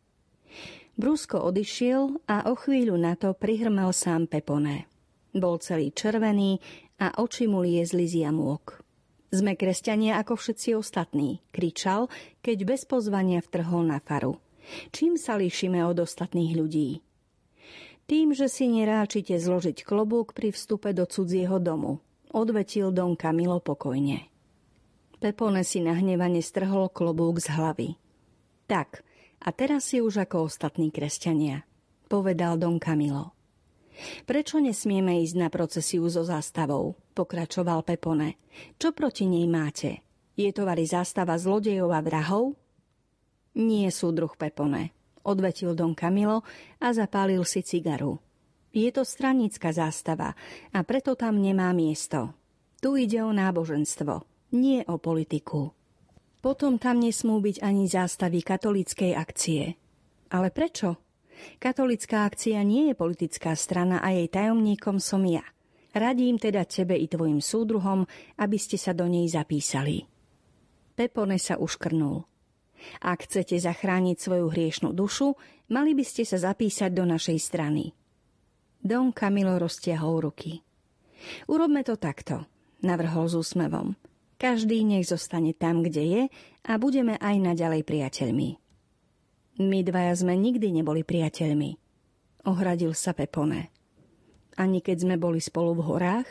Brúsko 0.93 1.41
odišiel 1.41 2.21
a 2.29 2.53
o 2.53 2.55
chvíľu 2.55 3.01
na 3.01 3.17
to 3.17 3.33
prihrmel 3.33 3.97
sám 3.97 4.29
Pepone. 4.29 4.85
Bol 5.33 5.57
celý 5.65 5.89
červený 5.89 6.61
a 7.01 7.17
oči 7.17 7.49
mu 7.49 7.65
liezli 7.65 8.05
z 8.05 8.29
jamôk. 8.29 8.85
Sme 9.33 9.57
kresťania 9.57 10.21
ako 10.21 10.37
všetci 10.37 10.77
ostatní, 10.77 11.41
kričal, 11.49 12.13
keď 12.45 12.69
bez 12.69 12.85
pozvania 12.85 13.41
vtrhol 13.41 13.89
na 13.89 14.05
faru. 14.05 14.37
Čím 14.93 15.17
sa 15.17 15.41
líšime 15.41 15.81
od 15.81 16.05
ostatných 16.05 16.53
ľudí? 16.53 17.01
Tým, 18.05 18.37
že 18.37 18.53
si 18.53 18.69
neráčite 18.69 19.33
zložiť 19.41 19.89
klobúk 19.89 20.37
pri 20.37 20.52
vstupe 20.52 20.93
do 20.93 21.09
cudzieho 21.09 21.57
domu, 21.57 22.05
odvetil 22.28 22.93
Don 22.93 23.17
Camilo 23.17 23.65
pokojne. 23.65 24.28
Pepone 25.17 25.65
si 25.65 25.81
nahnevane 25.81 26.45
strhol 26.45 26.93
klobúk 26.93 27.41
z 27.41 27.57
hlavy. 27.57 27.89
Tak, 28.69 29.00
a 29.43 29.49
teraz 29.50 29.91
si 29.91 29.99
už 29.99 30.23
ako 30.23 30.47
ostatní 30.47 30.95
kresťania, 30.95 31.67
povedal 32.07 32.57
Don 32.57 32.78
Camilo. 32.78 33.35
Prečo 34.25 34.57
nesmieme 34.63 35.21
ísť 35.21 35.37
na 35.37 35.49
procesiu 35.52 36.09
so 36.09 36.25
zástavou? 36.25 36.97
Pokračoval 37.13 37.85
Pepone. 37.85 38.41
Čo 38.81 38.97
proti 38.97 39.28
nej 39.28 39.45
máte? 39.50 40.00
Je 40.33 40.49
to 40.49 40.65
vari 40.65 40.89
zástava 40.89 41.37
zlodejov 41.37 41.93
a 41.93 42.00
vrahov? 42.00 42.57
Nie, 43.52 43.93
súdruh 43.93 44.33
Pepone, 44.33 44.97
odvetil 45.28 45.76
Don 45.76 45.93
Camilo 45.93 46.41
a 46.81 46.89
zapálil 46.97 47.45
si 47.45 47.61
cigaru. 47.61 48.17
Je 48.73 48.89
to 48.89 49.05
stranická 49.05 49.69
zástava 49.76 50.33
a 50.73 50.78
preto 50.81 51.13
tam 51.13 51.37
nemá 51.37 51.69
miesto. 51.76 52.33
Tu 52.81 53.05
ide 53.05 53.21
o 53.21 53.28
náboženstvo, 53.28 54.25
nie 54.57 54.81
o 54.89 54.97
politiku. 54.97 55.76
Potom 56.43 56.75
tam 56.75 56.99
nesmú 56.99 57.39
byť 57.39 57.63
ani 57.63 57.87
zástavy 57.87 58.43
katolíckej 58.43 59.15
akcie. 59.15 59.78
Ale 60.35 60.50
prečo? 60.50 60.99
Katolická 61.63 62.26
akcia 62.26 62.59
nie 62.67 62.91
je 62.91 62.95
politická 62.99 63.55
strana 63.55 64.02
a 64.02 64.11
jej 64.11 64.26
tajomníkom 64.26 64.99
som 64.99 65.23
ja. 65.23 65.47
Radím 65.95 66.43
teda 66.43 66.67
tebe 66.67 66.99
i 66.99 67.07
tvojim 67.07 67.39
súdruhom, 67.39 68.11
aby 68.43 68.59
ste 68.59 68.75
sa 68.75 68.91
do 68.91 69.07
nej 69.07 69.31
zapísali. 69.31 70.02
Pepone 70.99 71.39
sa 71.39 71.63
uškrnul. 71.63 72.26
Ak 72.99 73.31
chcete 73.31 73.55
zachrániť 73.63 74.19
svoju 74.19 74.50
hriešnú 74.50 74.91
dušu, 74.91 75.39
mali 75.71 75.95
by 75.95 76.02
ste 76.02 76.26
sa 76.26 76.43
zapísať 76.43 76.91
do 76.91 77.07
našej 77.07 77.39
strany. 77.39 77.95
Don 78.83 79.15
Camilo 79.15 79.63
roztiahol 79.63 80.26
ruky. 80.26 80.59
Urobme 81.47 81.87
to 81.87 81.95
takto, 81.95 82.50
navrhol 82.83 83.31
s 83.31 83.39
úsmevom. 83.39 83.95
Každý 84.43 84.83
nech 84.83 85.07
zostane 85.07 85.55
tam, 85.55 85.87
kde 85.87 86.02
je 86.02 86.23
a 86.67 86.73
budeme 86.75 87.15
aj 87.23 87.39
naďalej 87.39 87.87
priateľmi. 87.87 88.59
My 89.63 89.87
dvaja 89.87 90.19
sme 90.19 90.35
nikdy 90.35 90.83
neboli 90.83 91.07
priateľmi. 91.07 91.78
Ohradil 92.50 92.91
sa 92.91 93.15
Pepone. 93.15 93.71
Ani 94.59 94.83
keď 94.83 95.07
sme 95.07 95.15
boli 95.15 95.39
spolu 95.39 95.78
v 95.78 95.87
horách? 95.87 96.28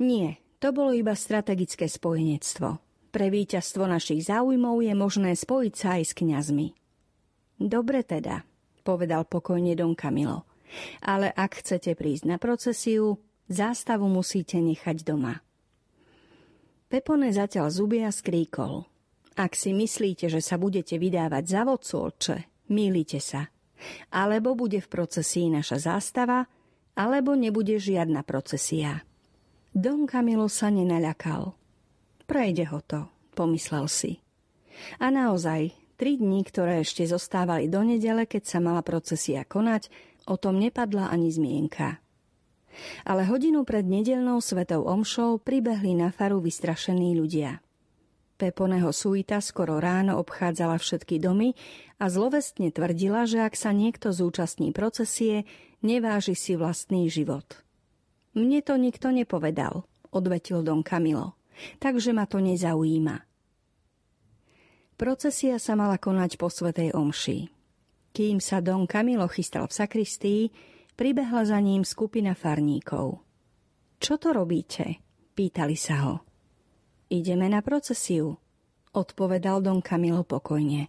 Nie, 0.00 0.40
to 0.56 0.72
bolo 0.72 0.96
iba 0.96 1.12
strategické 1.12 1.92
spojenectvo. 1.92 2.80
Pre 3.12 3.26
víťazstvo 3.28 3.84
našich 3.84 4.24
záujmov 4.24 4.80
je 4.80 4.94
možné 4.96 5.36
spojiť 5.36 5.74
sa 5.76 6.00
aj 6.00 6.02
s 6.08 6.12
kňazmi. 6.16 6.68
Dobre 7.60 8.00
teda, 8.00 8.48
povedal 8.80 9.28
pokojne 9.28 9.76
Don 9.76 9.92
Camilo. 9.92 10.48
Ale 11.04 11.28
ak 11.36 11.60
chcete 11.60 11.92
prísť 12.00 12.24
na 12.32 12.40
procesiu, 12.40 13.20
zástavu 13.52 14.08
musíte 14.08 14.56
nechať 14.56 15.04
doma. 15.04 15.44
Pepone 16.88 17.32
zatiaľ 17.34 17.72
zuby 17.72 18.04
a 18.04 18.12
skríkol. 18.12 18.86
Ak 19.34 19.58
si 19.58 19.74
myslíte, 19.74 20.30
že 20.30 20.38
sa 20.38 20.54
budete 20.54 20.94
vydávať 20.94 21.44
za 21.44 21.62
vodcu, 21.66 21.96
oče, 22.06 22.36
mýlite 22.70 23.18
sa. 23.18 23.50
Alebo 24.14 24.54
bude 24.54 24.78
v 24.78 24.88
procesii 24.88 25.50
naša 25.50 25.90
zástava, 25.90 26.46
alebo 26.94 27.34
nebude 27.34 27.74
žiadna 27.74 28.22
procesia. 28.22 29.02
Don 29.74 30.06
Camilo 30.06 30.46
sa 30.46 30.70
nenaľakal. 30.70 31.50
Prejde 32.30 32.70
ho 32.70 32.78
to, 32.78 33.10
pomyslel 33.34 33.90
si. 33.90 34.22
A 35.02 35.10
naozaj, 35.10 35.74
tri 35.98 36.14
dní, 36.14 36.46
ktoré 36.46 36.86
ešte 36.86 37.02
zostávali 37.02 37.66
do 37.66 37.82
nedele, 37.82 38.30
keď 38.30 38.42
sa 38.46 38.58
mala 38.62 38.86
procesia 38.86 39.42
konať, 39.42 39.90
o 40.30 40.38
tom 40.38 40.62
nepadla 40.62 41.10
ani 41.10 41.34
zmienka. 41.34 42.03
Ale 43.06 43.26
hodinu 43.26 43.62
pred 43.62 43.84
nedelnou 43.84 44.38
svetou 44.38 44.84
omšou 44.84 45.42
pribehli 45.42 45.96
na 45.96 46.12
faru 46.14 46.38
vystrašení 46.40 47.14
ľudia. 47.16 47.64
Peponeho 48.34 48.90
suita 48.90 49.38
skoro 49.38 49.78
ráno 49.78 50.18
obchádzala 50.18 50.82
všetky 50.82 51.22
domy 51.22 51.54
a 52.02 52.10
zlovestne 52.10 52.74
tvrdila, 52.74 53.30
že 53.30 53.38
ak 53.38 53.54
sa 53.54 53.70
niekto 53.70 54.10
zúčastní 54.10 54.74
procesie, 54.74 55.46
neváži 55.86 56.34
si 56.34 56.58
vlastný 56.58 57.06
život. 57.06 57.62
Mne 58.34 58.58
to 58.66 58.74
nikto 58.74 59.14
nepovedal, 59.14 59.86
odvetil 60.10 60.66
Don 60.66 60.82
Camilo, 60.82 61.38
takže 61.78 62.10
ma 62.10 62.26
to 62.26 62.42
nezaujíma. 62.42 63.22
Procesia 64.98 65.62
sa 65.62 65.78
mala 65.78 65.98
konať 65.98 66.34
po 66.34 66.50
svetej 66.50 66.90
omši. 66.94 67.50
Kým 68.14 68.38
sa 68.42 68.58
Don 68.58 68.86
Camilo 68.86 69.26
chystal 69.30 69.66
v 69.70 69.74
sakristii, 69.74 70.42
Pribehla 70.94 71.42
za 71.42 71.58
ním 71.58 71.82
skupina 71.82 72.38
farníkov. 72.38 73.18
Čo 73.98 74.14
to 74.14 74.30
robíte? 74.30 75.02
Pýtali 75.34 75.74
sa 75.74 75.96
ho. 76.06 76.14
Ideme 77.10 77.50
na 77.50 77.66
procesiu, 77.66 78.38
odpovedal 78.94 79.58
Don 79.58 79.82
Camilo 79.82 80.22
pokojne. 80.22 80.86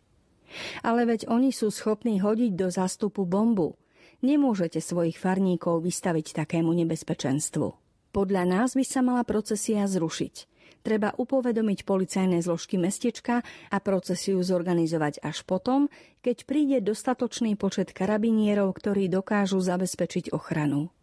Ale 0.85 1.09
veď 1.09 1.25
oni 1.25 1.49
sú 1.49 1.73
schopní 1.73 2.21
hodiť 2.21 2.53
do 2.53 2.69
zástupu 2.69 3.25
bombu. 3.25 3.81
Nemôžete 4.21 4.77
svojich 4.77 5.17
farníkov 5.17 5.81
vystaviť 5.81 6.37
takému 6.45 6.69
nebezpečenstvu. 6.85 7.67
Podľa 8.13 8.43
nás 8.45 8.77
by 8.77 8.85
sa 8.85 9.01
mala 9.01 9.25
procesia 9.25 9.89
zrušiť– 9.89 10.35
treba 10.85 11.17
upovedomiť 11.17 11.81
policajné 11.81 12.45
zložky 12.45 12.77
mestečka 12.77 13.41
a 13.73 13.77
procesiu 13.81 14.37
zorganizovať 14.45 15.25
až 15.25 15.41
potom, 15.41 15.89
keď 16.21 16.37
príde 16.45 16.77
dostatočný 16.85 17.57
počet 17.57 17.89
karabinierov, 17.89 18.69
ktorí 18.77 19.09
dokážu 19.09 19.57
zabezpečiť 19.57 20.29
ochranu. 20.29 20.93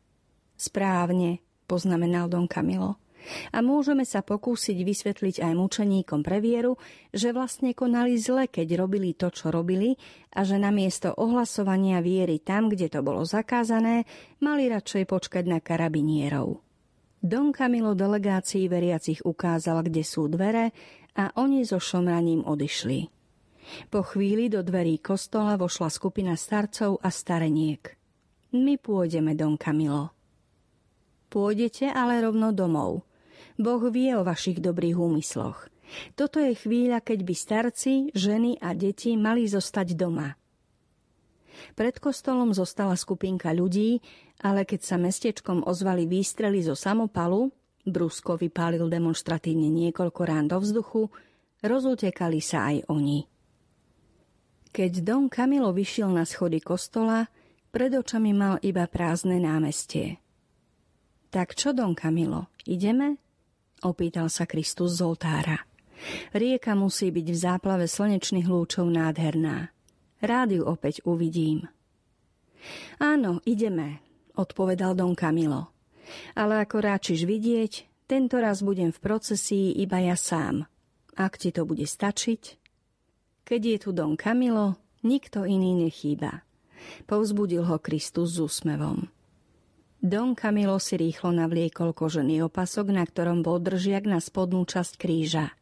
Správne, 0.54 1.42
poznamenal 1.66 2.30
Don 2.30 2.46
Camilo. 2.46 3.02
A 3.54 3.62
môžeme 3.62 4.02
sa 4.02 4.18
pokúsiť 4.22 4.82
vysvetliť 4.82 5.46
aj 5.46 5.52
mučeníkom 5.54 6.26
pre 6.26 6.42
vieru, 6.42 6.74
že 7.14 7.30
vlastne 7.30 7.70
konali 7.70 8.18
zle, 8.18 8.50
keď 8.50 8.74
robili 8.74 9.14
to, 9.14 9.30
čo 9.30 9.54
robili 9.54 9.94
a 10.34 10.42
že 10.42 10.58
namiesto 10.58 11.14
ohlasovania 11.14 12.02
viery 12.02 12.42
tam, 12.42 12.66
kde 12.66 12.90
to 12.90 13.00
bolo 13.06 13.22
zakázané, 13.22 14.10
mali 14.42 14.66
radšej 14.66 15.06
počkať 15.06 15.44
na 15.46 15.62
karabinierov. 15.62 16.71
Don 17.22 17.54
Camilo 17.54 17.94
delegácii 17.94 18.66
veriacich 18.66 19.22
ukázal, 19.22 19.86
kde 19.86 20.02
sú 20.02 20.26
dvere 20.26 20.74
a 21.14 21.30
oni 21.38 21.62
so 21.62 21.78
šomraním 21.78 22.42
odišli. 22.42 23.06
Po 23.94 24.02
chvíli 24.02 24.50
do 24.50 24.58
dverí 24.66 24.98
kostola 24.98 25.54
vošla 25.54 25.86
skupina 25.86 26.34
starcov 26.34 26.98
a 26.98 27.14
stareniek. 27.14 27.94
My 28.58 28.74
pôjdeme, 28.74 29.38
Don 29.38 29.54
Camilo. 29.54 30.10
Pôjdete 31.30 31.94
ale 31.94 32.26
rovno 32.26 32.50
domov. 32.50 33.06
Boh 33.54 33.82
vie 33.86 34.18
o 34.18 34.26
vašich 34.26 34.58
dobrých 34.58 34.98
úmysloch. 34.98 35.70
Toto 36.18 36.42
je 36.42 36.58
chvíľa, 36.58 37.06
keď 37.06 37.18
by 37.22 37.34
starci, 37.38 37.92
ženy 38.18 38.58
a 38.58 38.74
deti 38.74 39.14
mali 39.14 39.46
zostať 39.46 39.94
doma. 39.94 40.41
Pred 41.78 41.98
kostolom 42.02 42.52
zostala 42.52 42.96
skupinka 42.98 43.50
ľudí, 43.54 44.02
ale 44.42 44.66
keď 44.66 44.80
sa 44.82 44.96
mestečkom 44.98 45.64
ozvali 45.66 46.04
výstrely 46.06 46.62
zo 46.62 46.74
samopalu, 46.74 47.50
Brusko 47.82 48.38
vypálil 48.38 48.86
demonstratívne 48.86 49.66
niekoľko 49.66 50.20
rán 50.22 50.46
do 50.46 50.62
vzduchu, 50.62 51.10
rozutekali 51.62 52.38
sa 52.38 52.70
aj 52.70 52.86
oni. 52.86 53.26
Keď 54.72 55.04
Don 55.04 55.26
Camilo 55.28 55.74
vyšiel 55.74 56.08
na 56.08 56.24
schody 56.24 56.62
kostola, 56.62 57.28
pred 57.74 57.92
očami 57.92 58.32
mal 58.32 58.56
iba 58.62 58.86
prázdne 58.88 59.36
námestie. 59.42 60.22
Tak 61.32 61.56
čo, 61.56 61.72
Don 61.72 61.96
Camilo, 61.96 62.52
ideme? 62.68 63.18
Opýtal 63.82 64.30
sa 64.30 64.46
Kristus 64.46 65.00
z 65.00 65.00
oltára. 65.02 65.58
Rieka 66.36 66.76
musí 66.78 67.10
byť 67.10 67.26
v 67.26 67.38
záplave 67.38 67.86
slnečných 67.88 68.46
lúčov 68.46 68.86
nádherná. 68.90 69.72
Rád 70.22 70.54
ju 70.54 70.62
opäť 70.62 71.02
uvidím. 71.02 71.66
Áno, 73.02 73.42
ideme, 73.42 73.98
odpovedal 74.38 74.94
Don 74.94 75.18
Camilo. 75.18 75.74
Ale 76.38 76.62
ako 76.62 76.78
ráčiš 76.78 77.26
vidieť, 77.26 78.06
tento 78.06 78.38
raz 78.38 78.62
budem 78.62 78.94
v 78.94 79.02
procesii 79.02 79.74
iba 79.82 79.98
ja 79.98 80.14
sám. 80.14 80.62
Ak 81.18 81.42
ti 81.42 81.50
to 81.50 81.66
bude 81.66 81.82
stačiť? 81.82 82.42
Keď 83.42 83.60
je 83.66 83.76
tu 83.82 83.90
Don 83.90 84.14
Camilo, 84.14 84.78
nikto 85.02 85.42
iný 85.42 85.74
nechýba. 85.74 86.46
Povzbudil 87.10 87.66
ho 87.66 87.82
Kristus 87.82 88.38
s 88.38 88.42
úsmevom. 88.42 89.10
Don 90.02 90.34
Camilo 90.34 90.78
si 90.82 90.98
rýchlo 90.98 91.30
navliekol 91.30 91.94
kožený 91.94 92.46
opasok, 92.46 92.90
na 92.94 93.06
ktorom 93.06 93.42
bol 93.42 93.62
držiak 93.62 94.06
na 94.06 94.18
spodnú 94.18 94.66
časť 94.66 94.98
kríža. 94.98 95.54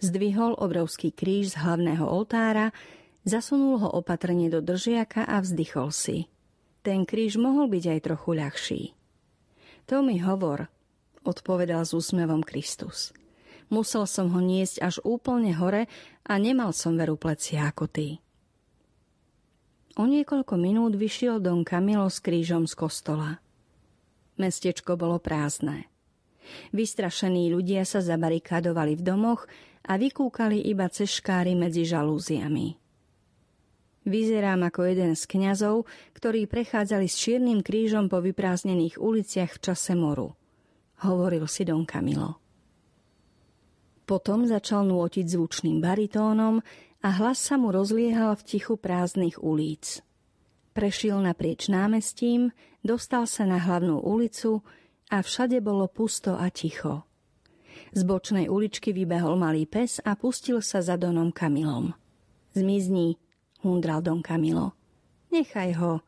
Zdvihol 0.00 0.56
obrovský 0.56 1.12
kríž 1.12 1.52
z 1.52 1.60
hlavného 1.60 2.04
oltára 2.08 2.72
Zasunul 3.26 3.82
ho 3.82 3.90
opatrne 3.90 4.46
do 4.46 4.62
držiaka 4.62 5.26
a 5.26 5.42
vzdychol 5.42 5.90
si. 5.90 6.30
Ten 6.86 7.02
kríž 7.02 7.42
mohol 7.42 7.66
byť 7.66 7.84
aj 7.98 8.00
trochu 8.06 8.30
ľahší. 8.38 8.82
To 9.90 9.98
mi 10.06 10.22
hovor, 10.22 10.70
odpovedal 11.26 11.82
s 11.82 11.90
úsmevom 11.90 12.46
Kristus. 12.46 13.10
Musel 13.66 14.06
som 14.06 14.30
ho 14.30 14.38
niesť 14.38 14.78
až 14.78 15.02
úplne 15.02 15.50
hore 15.58 15.90
a 16.22 16.38
nemal 16.38 16.70
som 16.70 16.94
veru 16.94 17.18
plecia 17.18 17.66
ako 17.66 17.90
ty. 17.90 18.22
O 19.98 20.06
niekoľko 20.06 20.54
minút 20.54 20.94
vyšiel 20.94 21.42
Don 21.42 21.66
Camilo 21.66 22.06
s 22.06 22.22
krížom 22.22 22.70
z 22.70 22.78
kostola. 22.78 23.42
Mestečko 24.38 24.94
bolo 24.94 25.18
prázdne. 25.18 25.90
Vystrašení 26.70 27.50
ľudia 27.50 27.82
sa 27.82 27.98
zabarikádovali 27.98 28.94
v 28.94 29.02
domoch 29.02 29.50
a 29.82 29.98
vykúkali 29.98 30.62
iba 30.62 30.86
cez 30.86 31.10
škáry 31.18 31.58
medzi 31.58 31.82
žalúziami. 31.82 32.85
Vyzerám 34.06 34.70
ako 34.70 34.86
jeden 34.86 35.18
z 35.18 35.26
kňazov, 35.26 35.82
ktorí 36.14 36.46
prechádzali 36.46 37.10
s 37.10 37.18
čiernym 37.18 37.66
krížom 37.66 38.06
po 38.06 38.22
vyprázdnených 38.22 39.02
uliciach 39.02 39.58
v 39.58 39.62
čase 39.66 39.98
moru. 39.98 40.30
Hovoril 41.02 41.50
si 41.50 41.66
Don 41.66 41.82
Camilo. 41.82 42.38
Potom 44.06 44.46
začal 44.46 44.86
nôtiť 44.86 45.26
zvučným 45.26 45.82
baritónom 45.82 46.62
a 47.02 47.08
hlas 47.18 47.42
sa 47.42 47.58
mu 47.58 47.74
rozliehal 47.74 48.38
v 48.38 48.46
tichu 48.46 48.78
prázdnych 48.78 49.42
ulíc. 49.42 50.06
Prešiel 50.70 51.18
naprieč 51.26 51.66
námestím, 51.66 52.54
dostal 52.86 53.26
sa 53.26 53.42
na 53.42 53.58
hlavnú 53.58 53.98
ulicu 53.98 54.62
a 55.10 55.18
všade 55.18 55.58
bolo 55.58 55.90
pusto 55.90 56.38
a 56.38 56.46
ticho. 56.54 57.02
Z 57.90 58.06
bočnej 58.06 58.46
uličky 58.46 58.94
vybehol 58.94 59.34
malý 59.34 59.66
pes 59.66 59.98
a 60.06 60.14
pustil 60.14 60.62
sa 60.62 60.78
za 60.78 60.94
Donom 60.94 61.34
Kamilom. 61.34 61.90
Zmizni, 62.54 63.18
hundral 63.66 63.98
Don 63.98 64.22
Camilo. 64.22 64.78
Nechaj 65.34 65.74
ho, 65.82 66.06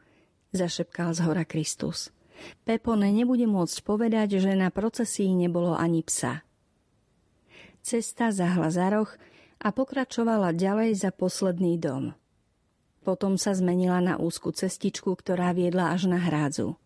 zašepkal 0.55 1.13
z 1.13 1.21
hora 1.27 1.43
Kristus. 1.43 2.15
Pepone 2.63 3.11
nebude 3.11 3.45
môcť 3.51 3.83
povedať, 3.83 4.39
že 4.39 4.55
na 4.55 4.71
procesii 4.71 5.35
nebolo 5.35 5.75
ani 5.75 6.07
psa. 6.07 6.47
Cesta 7.83 8.31
zahla 8.31 8.71
za 8.71 8.87
roh 8.95 9.11
a 9.59 9.75
pokračovala 9.75 10.55
ďalej 10.55 10.95
za 10.95 11.11
posledný 11.11 11.81
dom. 11.83 12.15
Potom 13.03 13.41
sa 13.41 13.57
zmenila 13.57 13.99
na 13.99 14.15
úzku 14.21 14.53
cestičku, 14.53 15.17
ktorá 15.19 15.51
viedla 15.57 15.91
až 15.91 16.07
na 16.07 16.21
hrádzu. 16.21 16.77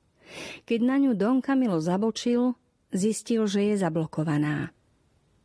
Keď 0.65 0.81
na 0.81 0.97
ňu 0.97 1.13
Don 1.13 1.45
Camilo 1.45 1.83
zabočil, 1.83 2.57
zistil, 2.95 3.45
že 3.45 3.75
je 3.75 3.75
zablokovaná. 3.77 4.73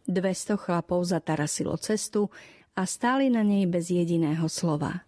Dvesto 0.07 0.55
chlapov 0.55 1.03
zatarasilo 1.03 1.75
cestu 1.81 2.31
a 2.77 2.87
stáli 2.87 3.27
na 3.27 3.43
nej 3.43 3.67
bez 3.67 3.91
jediného 3.91 4.47
slova 4.47 5.06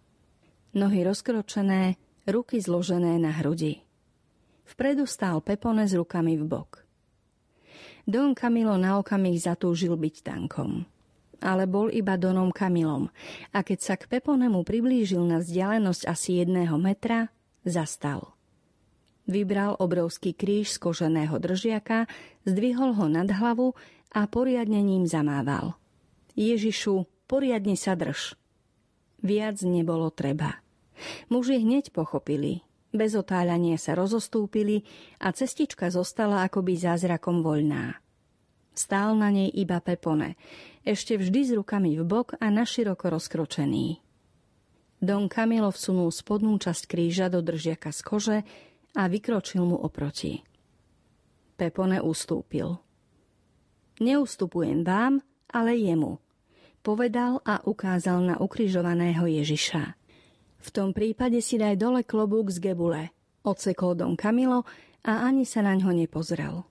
nohy 0.76 1.02
rozkročené, 1.02 1.98
ruky 2.26 2.62
zložené 2.62 3.18
na 3.18 3.30
hrudi. 3.40 3.82
Vpredu 4.70 5.06
stál 5.06 5.42
Pepone 5.42 5.88
s 5.88 5.98
rukami 5.98 6.38
v 6.38 6.44
bok. 6.46 6.70
Don 8.06 8.34
Camilo 8.34 8.78
na 8.78 8.98
okamih 8.98 9.38
zatúžil 9.38 9.98
byť 9.98 10.16
tankom. 10.22 10.86
Ale 11.40 11.64
bol 11.64 11.88
iba 11.88 12.20
Donom 12.20 12.52
Camilom 12.52 13.08
a 13.50 13.64
keď 13.64 13.78
sa 13.80 13.94
k 13.96 14.06
Peponemu 14.06 14.60
priblížil 14.60 15.24
na 15.24 15.40
vzdialenosť 15.40 16.02
asi 16.04 16.44
jedného 16.44 16.76
metra, 16.76 17.32
zastal. 17.64 18.36
Vybral 19.24 19.78
obrovský 19.80 20.36
kríž 20.36 20.76
z 20.76 20.78
koženého 20.82 21.40
držiaka, 21.40 22.10
zdvihol 22.44 22.92
ho 22.92 23.06
nad 23.08 23.30
hlavu 23.30 23.72
a 24.12 24.26
poriadne 24.28 24.84
ním 24.84 25.08
zamával. 25.08 25.80
Ježišu, 26.36 27.08
poriadne 27.24 27.78
sa 27.78 27.96
drž. 27.96 28.36
Viac 29.24 29.60
nebolo 29.64 30.12
treba. 30.12 30.59
Muži 31.32 31.62
hneď 31.62 31.92
pochopili. 31.94 32.62
Bez 32.90 33.14
otáľania 33.14 33.78
sa 33.78 33.94
rozostúpili 33.94 34.82
a 35.22 35.30
cestička 35.30 35.94
zostala 35.94 36.42
akoby 36.46 36.74
zázrakom 36.74 37.42
voľná. 37.44 38.02
Stál 38.74 39.14
na 39.14 39.30
nej 39.30 39.50
iba 39.50 39.78
Pepone, 39.78 40.34
ešte 40.82 41.14
vždy 41.14 41.40
s 41.46 41.50
rukami 41.54 41.94
v 41.98 42.02
bok 42.02 42.34
a 42.42 42.50
naširoko 42.50 43.12
rozkročený. 43.12 44.02
Don 44.98 45.30
Camilo 45.30 45.70
vsunul 45.70 46.10
spodnú 46.10 46.58
časť 46.58 46.90
kríža 46.90 47.26
do 47.30 47.40
držiaka 47.40 47.94
z 47.94 48.00
kože 48.02 48.38
a 48.98 49.02
vykročil 49.06 49.62
mu 49.62 49.78
oproti. 49.78 50.42
Pepone 51.54 52.02
ustúpil. 52.02 52.74
Neustupujem 54.00 54.82
vám, 54.82 55.22
ale 55.52 55.76
jemu– 55.78 56.18
povedal 56.80 57.44
a 57.44 57.60
ukázal 57.64 58.24
na 58.24 58.34
ukrižovaného 58.40 59.28
Ježiša. 59.28 59.99
V 60.60 60.68
tom 60.68 60.92
prípade 60.92 61.40
si 61.40 61.56
daj 61.56 61.80
dole 61.80 62.04
klobúk 62.04 62.52
z 62.52 62.60
gebule, 62.60 63.12
odsekol 63.42 63.96
Don 63.96 64.14
Camilo 64.14 64.68
a 65.00 65.24
ani 65.24 65.48
sa 65.48 65.64
na 65.64 65.72
ňo 65.72 65.92
nepozrel. 65.96 66.68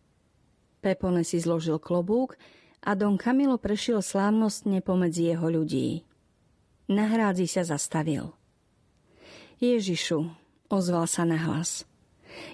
Pepone 0.80 1.25
si 1.25 1.41
zložil 1.41 1.82
klobúk 1.82 2.38
a 2.86 2.93
Don 2.93 3.17
Camilo 3.17 3.58
prešiel 3.58 4.06
slávnostne 4.06 4.80
pomedzi 4.80 5.34
jeho 5.34 5.49
ľudí. 5.49 6.06
Na 6.89 7.10
hrádzi 7.10 7.49
sa 7.49 7.65
zastavil. 7.65 8.34
Ježišu, 9.60 10.30
ozval 10.71 11.06
sa 11.10 11.28
na 11.28 11.36
hlas. 11.36 11.84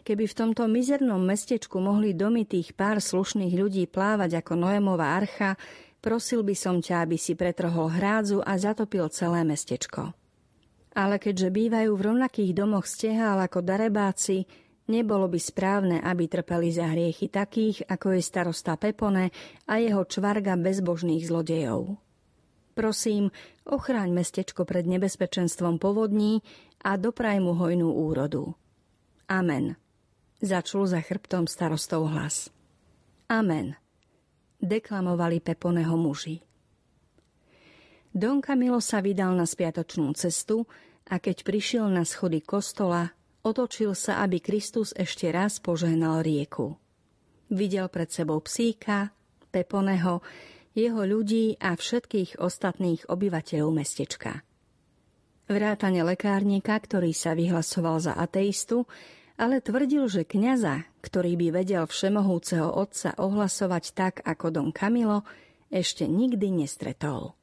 Keby 0.07 0.25
v 0.25 0.37
tomto 0.39 0.65
mizernom 0.65 1.19
mestečku 1.21 1.77
mohli 1.77 2.15
domy 2.15 2.47
tých 2.47 2.73
pár 2.73 3.03
slušných 3.03 3.53
ľudí 3.53 3.85
plávať 3.91 4.41
ako 4.41 4.57
Noémová 4.57 5.19
archa, 5.19 5.59
Prosil 6.05 6.45
by 6.45 6.53
som 6.53 6.85
ťa, 6.85 7.01
aby 7.01 7.17
si 7.17 7.33
pretrhol 7.33 7.89
hrádzu 7.89 8.37
a 8.45 8.53
zatopil 8.61 9.09
celé 9.09 9.41
mestečko. 9.41 10.13
Ale 10.95 11.19
keďže 11.19 11.51
bývajú 11.51 11.91
v 11.91 12.05
rovnakých 12.07 12.51
domoch 12.55 12.87
stehál 12.87 13.43
ako 13.43 13.59
darebáci, 13.59 14.47
nebolo 14.87 15.27
by 15.27 15.39
správne, 15.39 15.97
aby 15.99 16.31
trpeli 16.31 16.71
za 16.71 16.87
hriechy 16.87 17.27
takých, 17.27 17.83
ako 17.85 18.15
je 18.15 18.21
starosta 18.23 18.79
Pepone 18.79 19.29
a 19.67 19.73
jeho 19.75 20.07
čvarga 20.07 20.55
bezbožných 20.55 21.27
zlodejov. 21.27 21.99
Prosím, 22.75 23.31
ochráň 23.67 24.11
mestečko 24.11 24.63
pred 24.63 24.87
nebezpečenstvom 24.87 25.79
povodní 25.79 26.43
a 26.83 26.95
dopraj 26.95 27.39
mu 27.43 27.55
hojnú 27.55 27.91
úrodu. 27.91 28.55
Amen. 29.27 29.75
Začul 30.39 30.87
za 30.87 30.99
chrbtom 31.03 31.47
starostov 31.47 32.11
hlas. 32.11 32.51
Amen 33.31 33.75
deklamovali 34.65 35.39
Peponeho 35.39 35.95
muži. 35.95 36.41
Don 38.15 38.39
Camilo 38.39 38.79
sa 38.79 39.03
vydal 39.03 39.35
na 39.35 39.43
spiatočnú 39.43 40.15
cestu 40.15 40.63
a 41.03 41.19
keď 41.19 41.43
prišiel 41.43 41.91
na 41.91 42.07
schody 42.07 42.39
kostola, 42.39 43.11
otočil 43.43 43.91
sa, 43.91 44.23
aby 44.23 44.39
Kristus 44.39 44.95
ešte 44.95 45.27
raz 45.35 45.59
požehnal 45.59 46.23
rieku. 46.23 46.79
Videl 47.51 47.91
pred 47.91 48.07
sebou 48.07 48.39
psíka, 48.39 49.11
Peponeho, 49.51 50.23
jeho 50.71 51.03
ľudí 51.03 51.59
a 51.59 51.75
všetkých 51.75 52.39
ostatných 52.39 53.03
obyvateľov 53.11 53.83
mestečka. 53.83 54.47
Vrátane 55.51 55.99
lekárnika, 56.07 56.79
ktorý 56.79 57.11
sa 57.11 57.35
vyhlasoval 57.35 57.99
za 57.99 58.13
ateistu, 58.15 58.87
ale 59.35 59.59
tvrdil, 59.59 60.07
že 60.07 60.23
kňaza, 60.23 60.87
ktorý 61.03 61.35
by 61.35 61.47
vedel 61.51 61.83
všemohúceho 61.83 62.79
otca 62.79 63.11
ohlasovať 63.19 63.83
tak 63.91 64.15
ako 64.23 64.55
Don 64.55 64.71
Camilo, 64.71 65.27
ešte 65.67 66.07
nikdy 66.07 66.63
nestretol. 66.63 67.35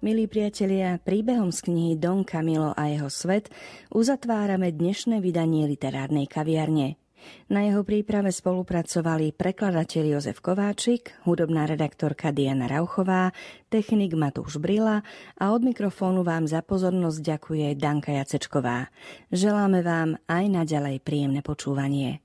Milí 0.00 0.24
priatelia, 0.32 0.96
príbehom 0.96 1.52
z 1.52 1.68
knihy 1.68 1.92
Don 2.00 2.24
Camilo 2.24 2.72
a 2.72 2.88
jeho 2.88 3.12
svet 3.12 3.52
uzatvárame 3.92 4.72
dnešné 4.72 5.20
vydanie 5.20 5.68
literárnej 5.68 6.24
kaviarne. 6.24 6.96
Na 7.52 7.68
jeho 7.68 7.84
príprave 7.84 8.32
spolupracovali 8.32 9.36
prekladateľ 9.36 10.16
Jozef 10.16 10.40
Kováčik, 10.40 11.20
hudobná 11.28 11.68
redaktorka 11.68 12.32
Diana 12.32 12.64
Rauchová, 12.64 13.36
technik 13.68 14.16
Matúš 14.16 14.56
Brila 14.56 15.04
a 15.36 15.44
od 15.52 15.68
mikrofónu 15.68 16.24
vám 16.24 16.48
za 16.48 16.64
pozornosť 16.64 17.20
ďakuje 17.20 17.76
Danka 17.76 18.16
Jacečková. 18.16 18.88
Želáme 19.28 19.84
vám 19.84 20.16
aj 20.32 20.44
naďalej 20.48 21.04
príjemné 21.04 21.44
počúvanie. 21.44 22.24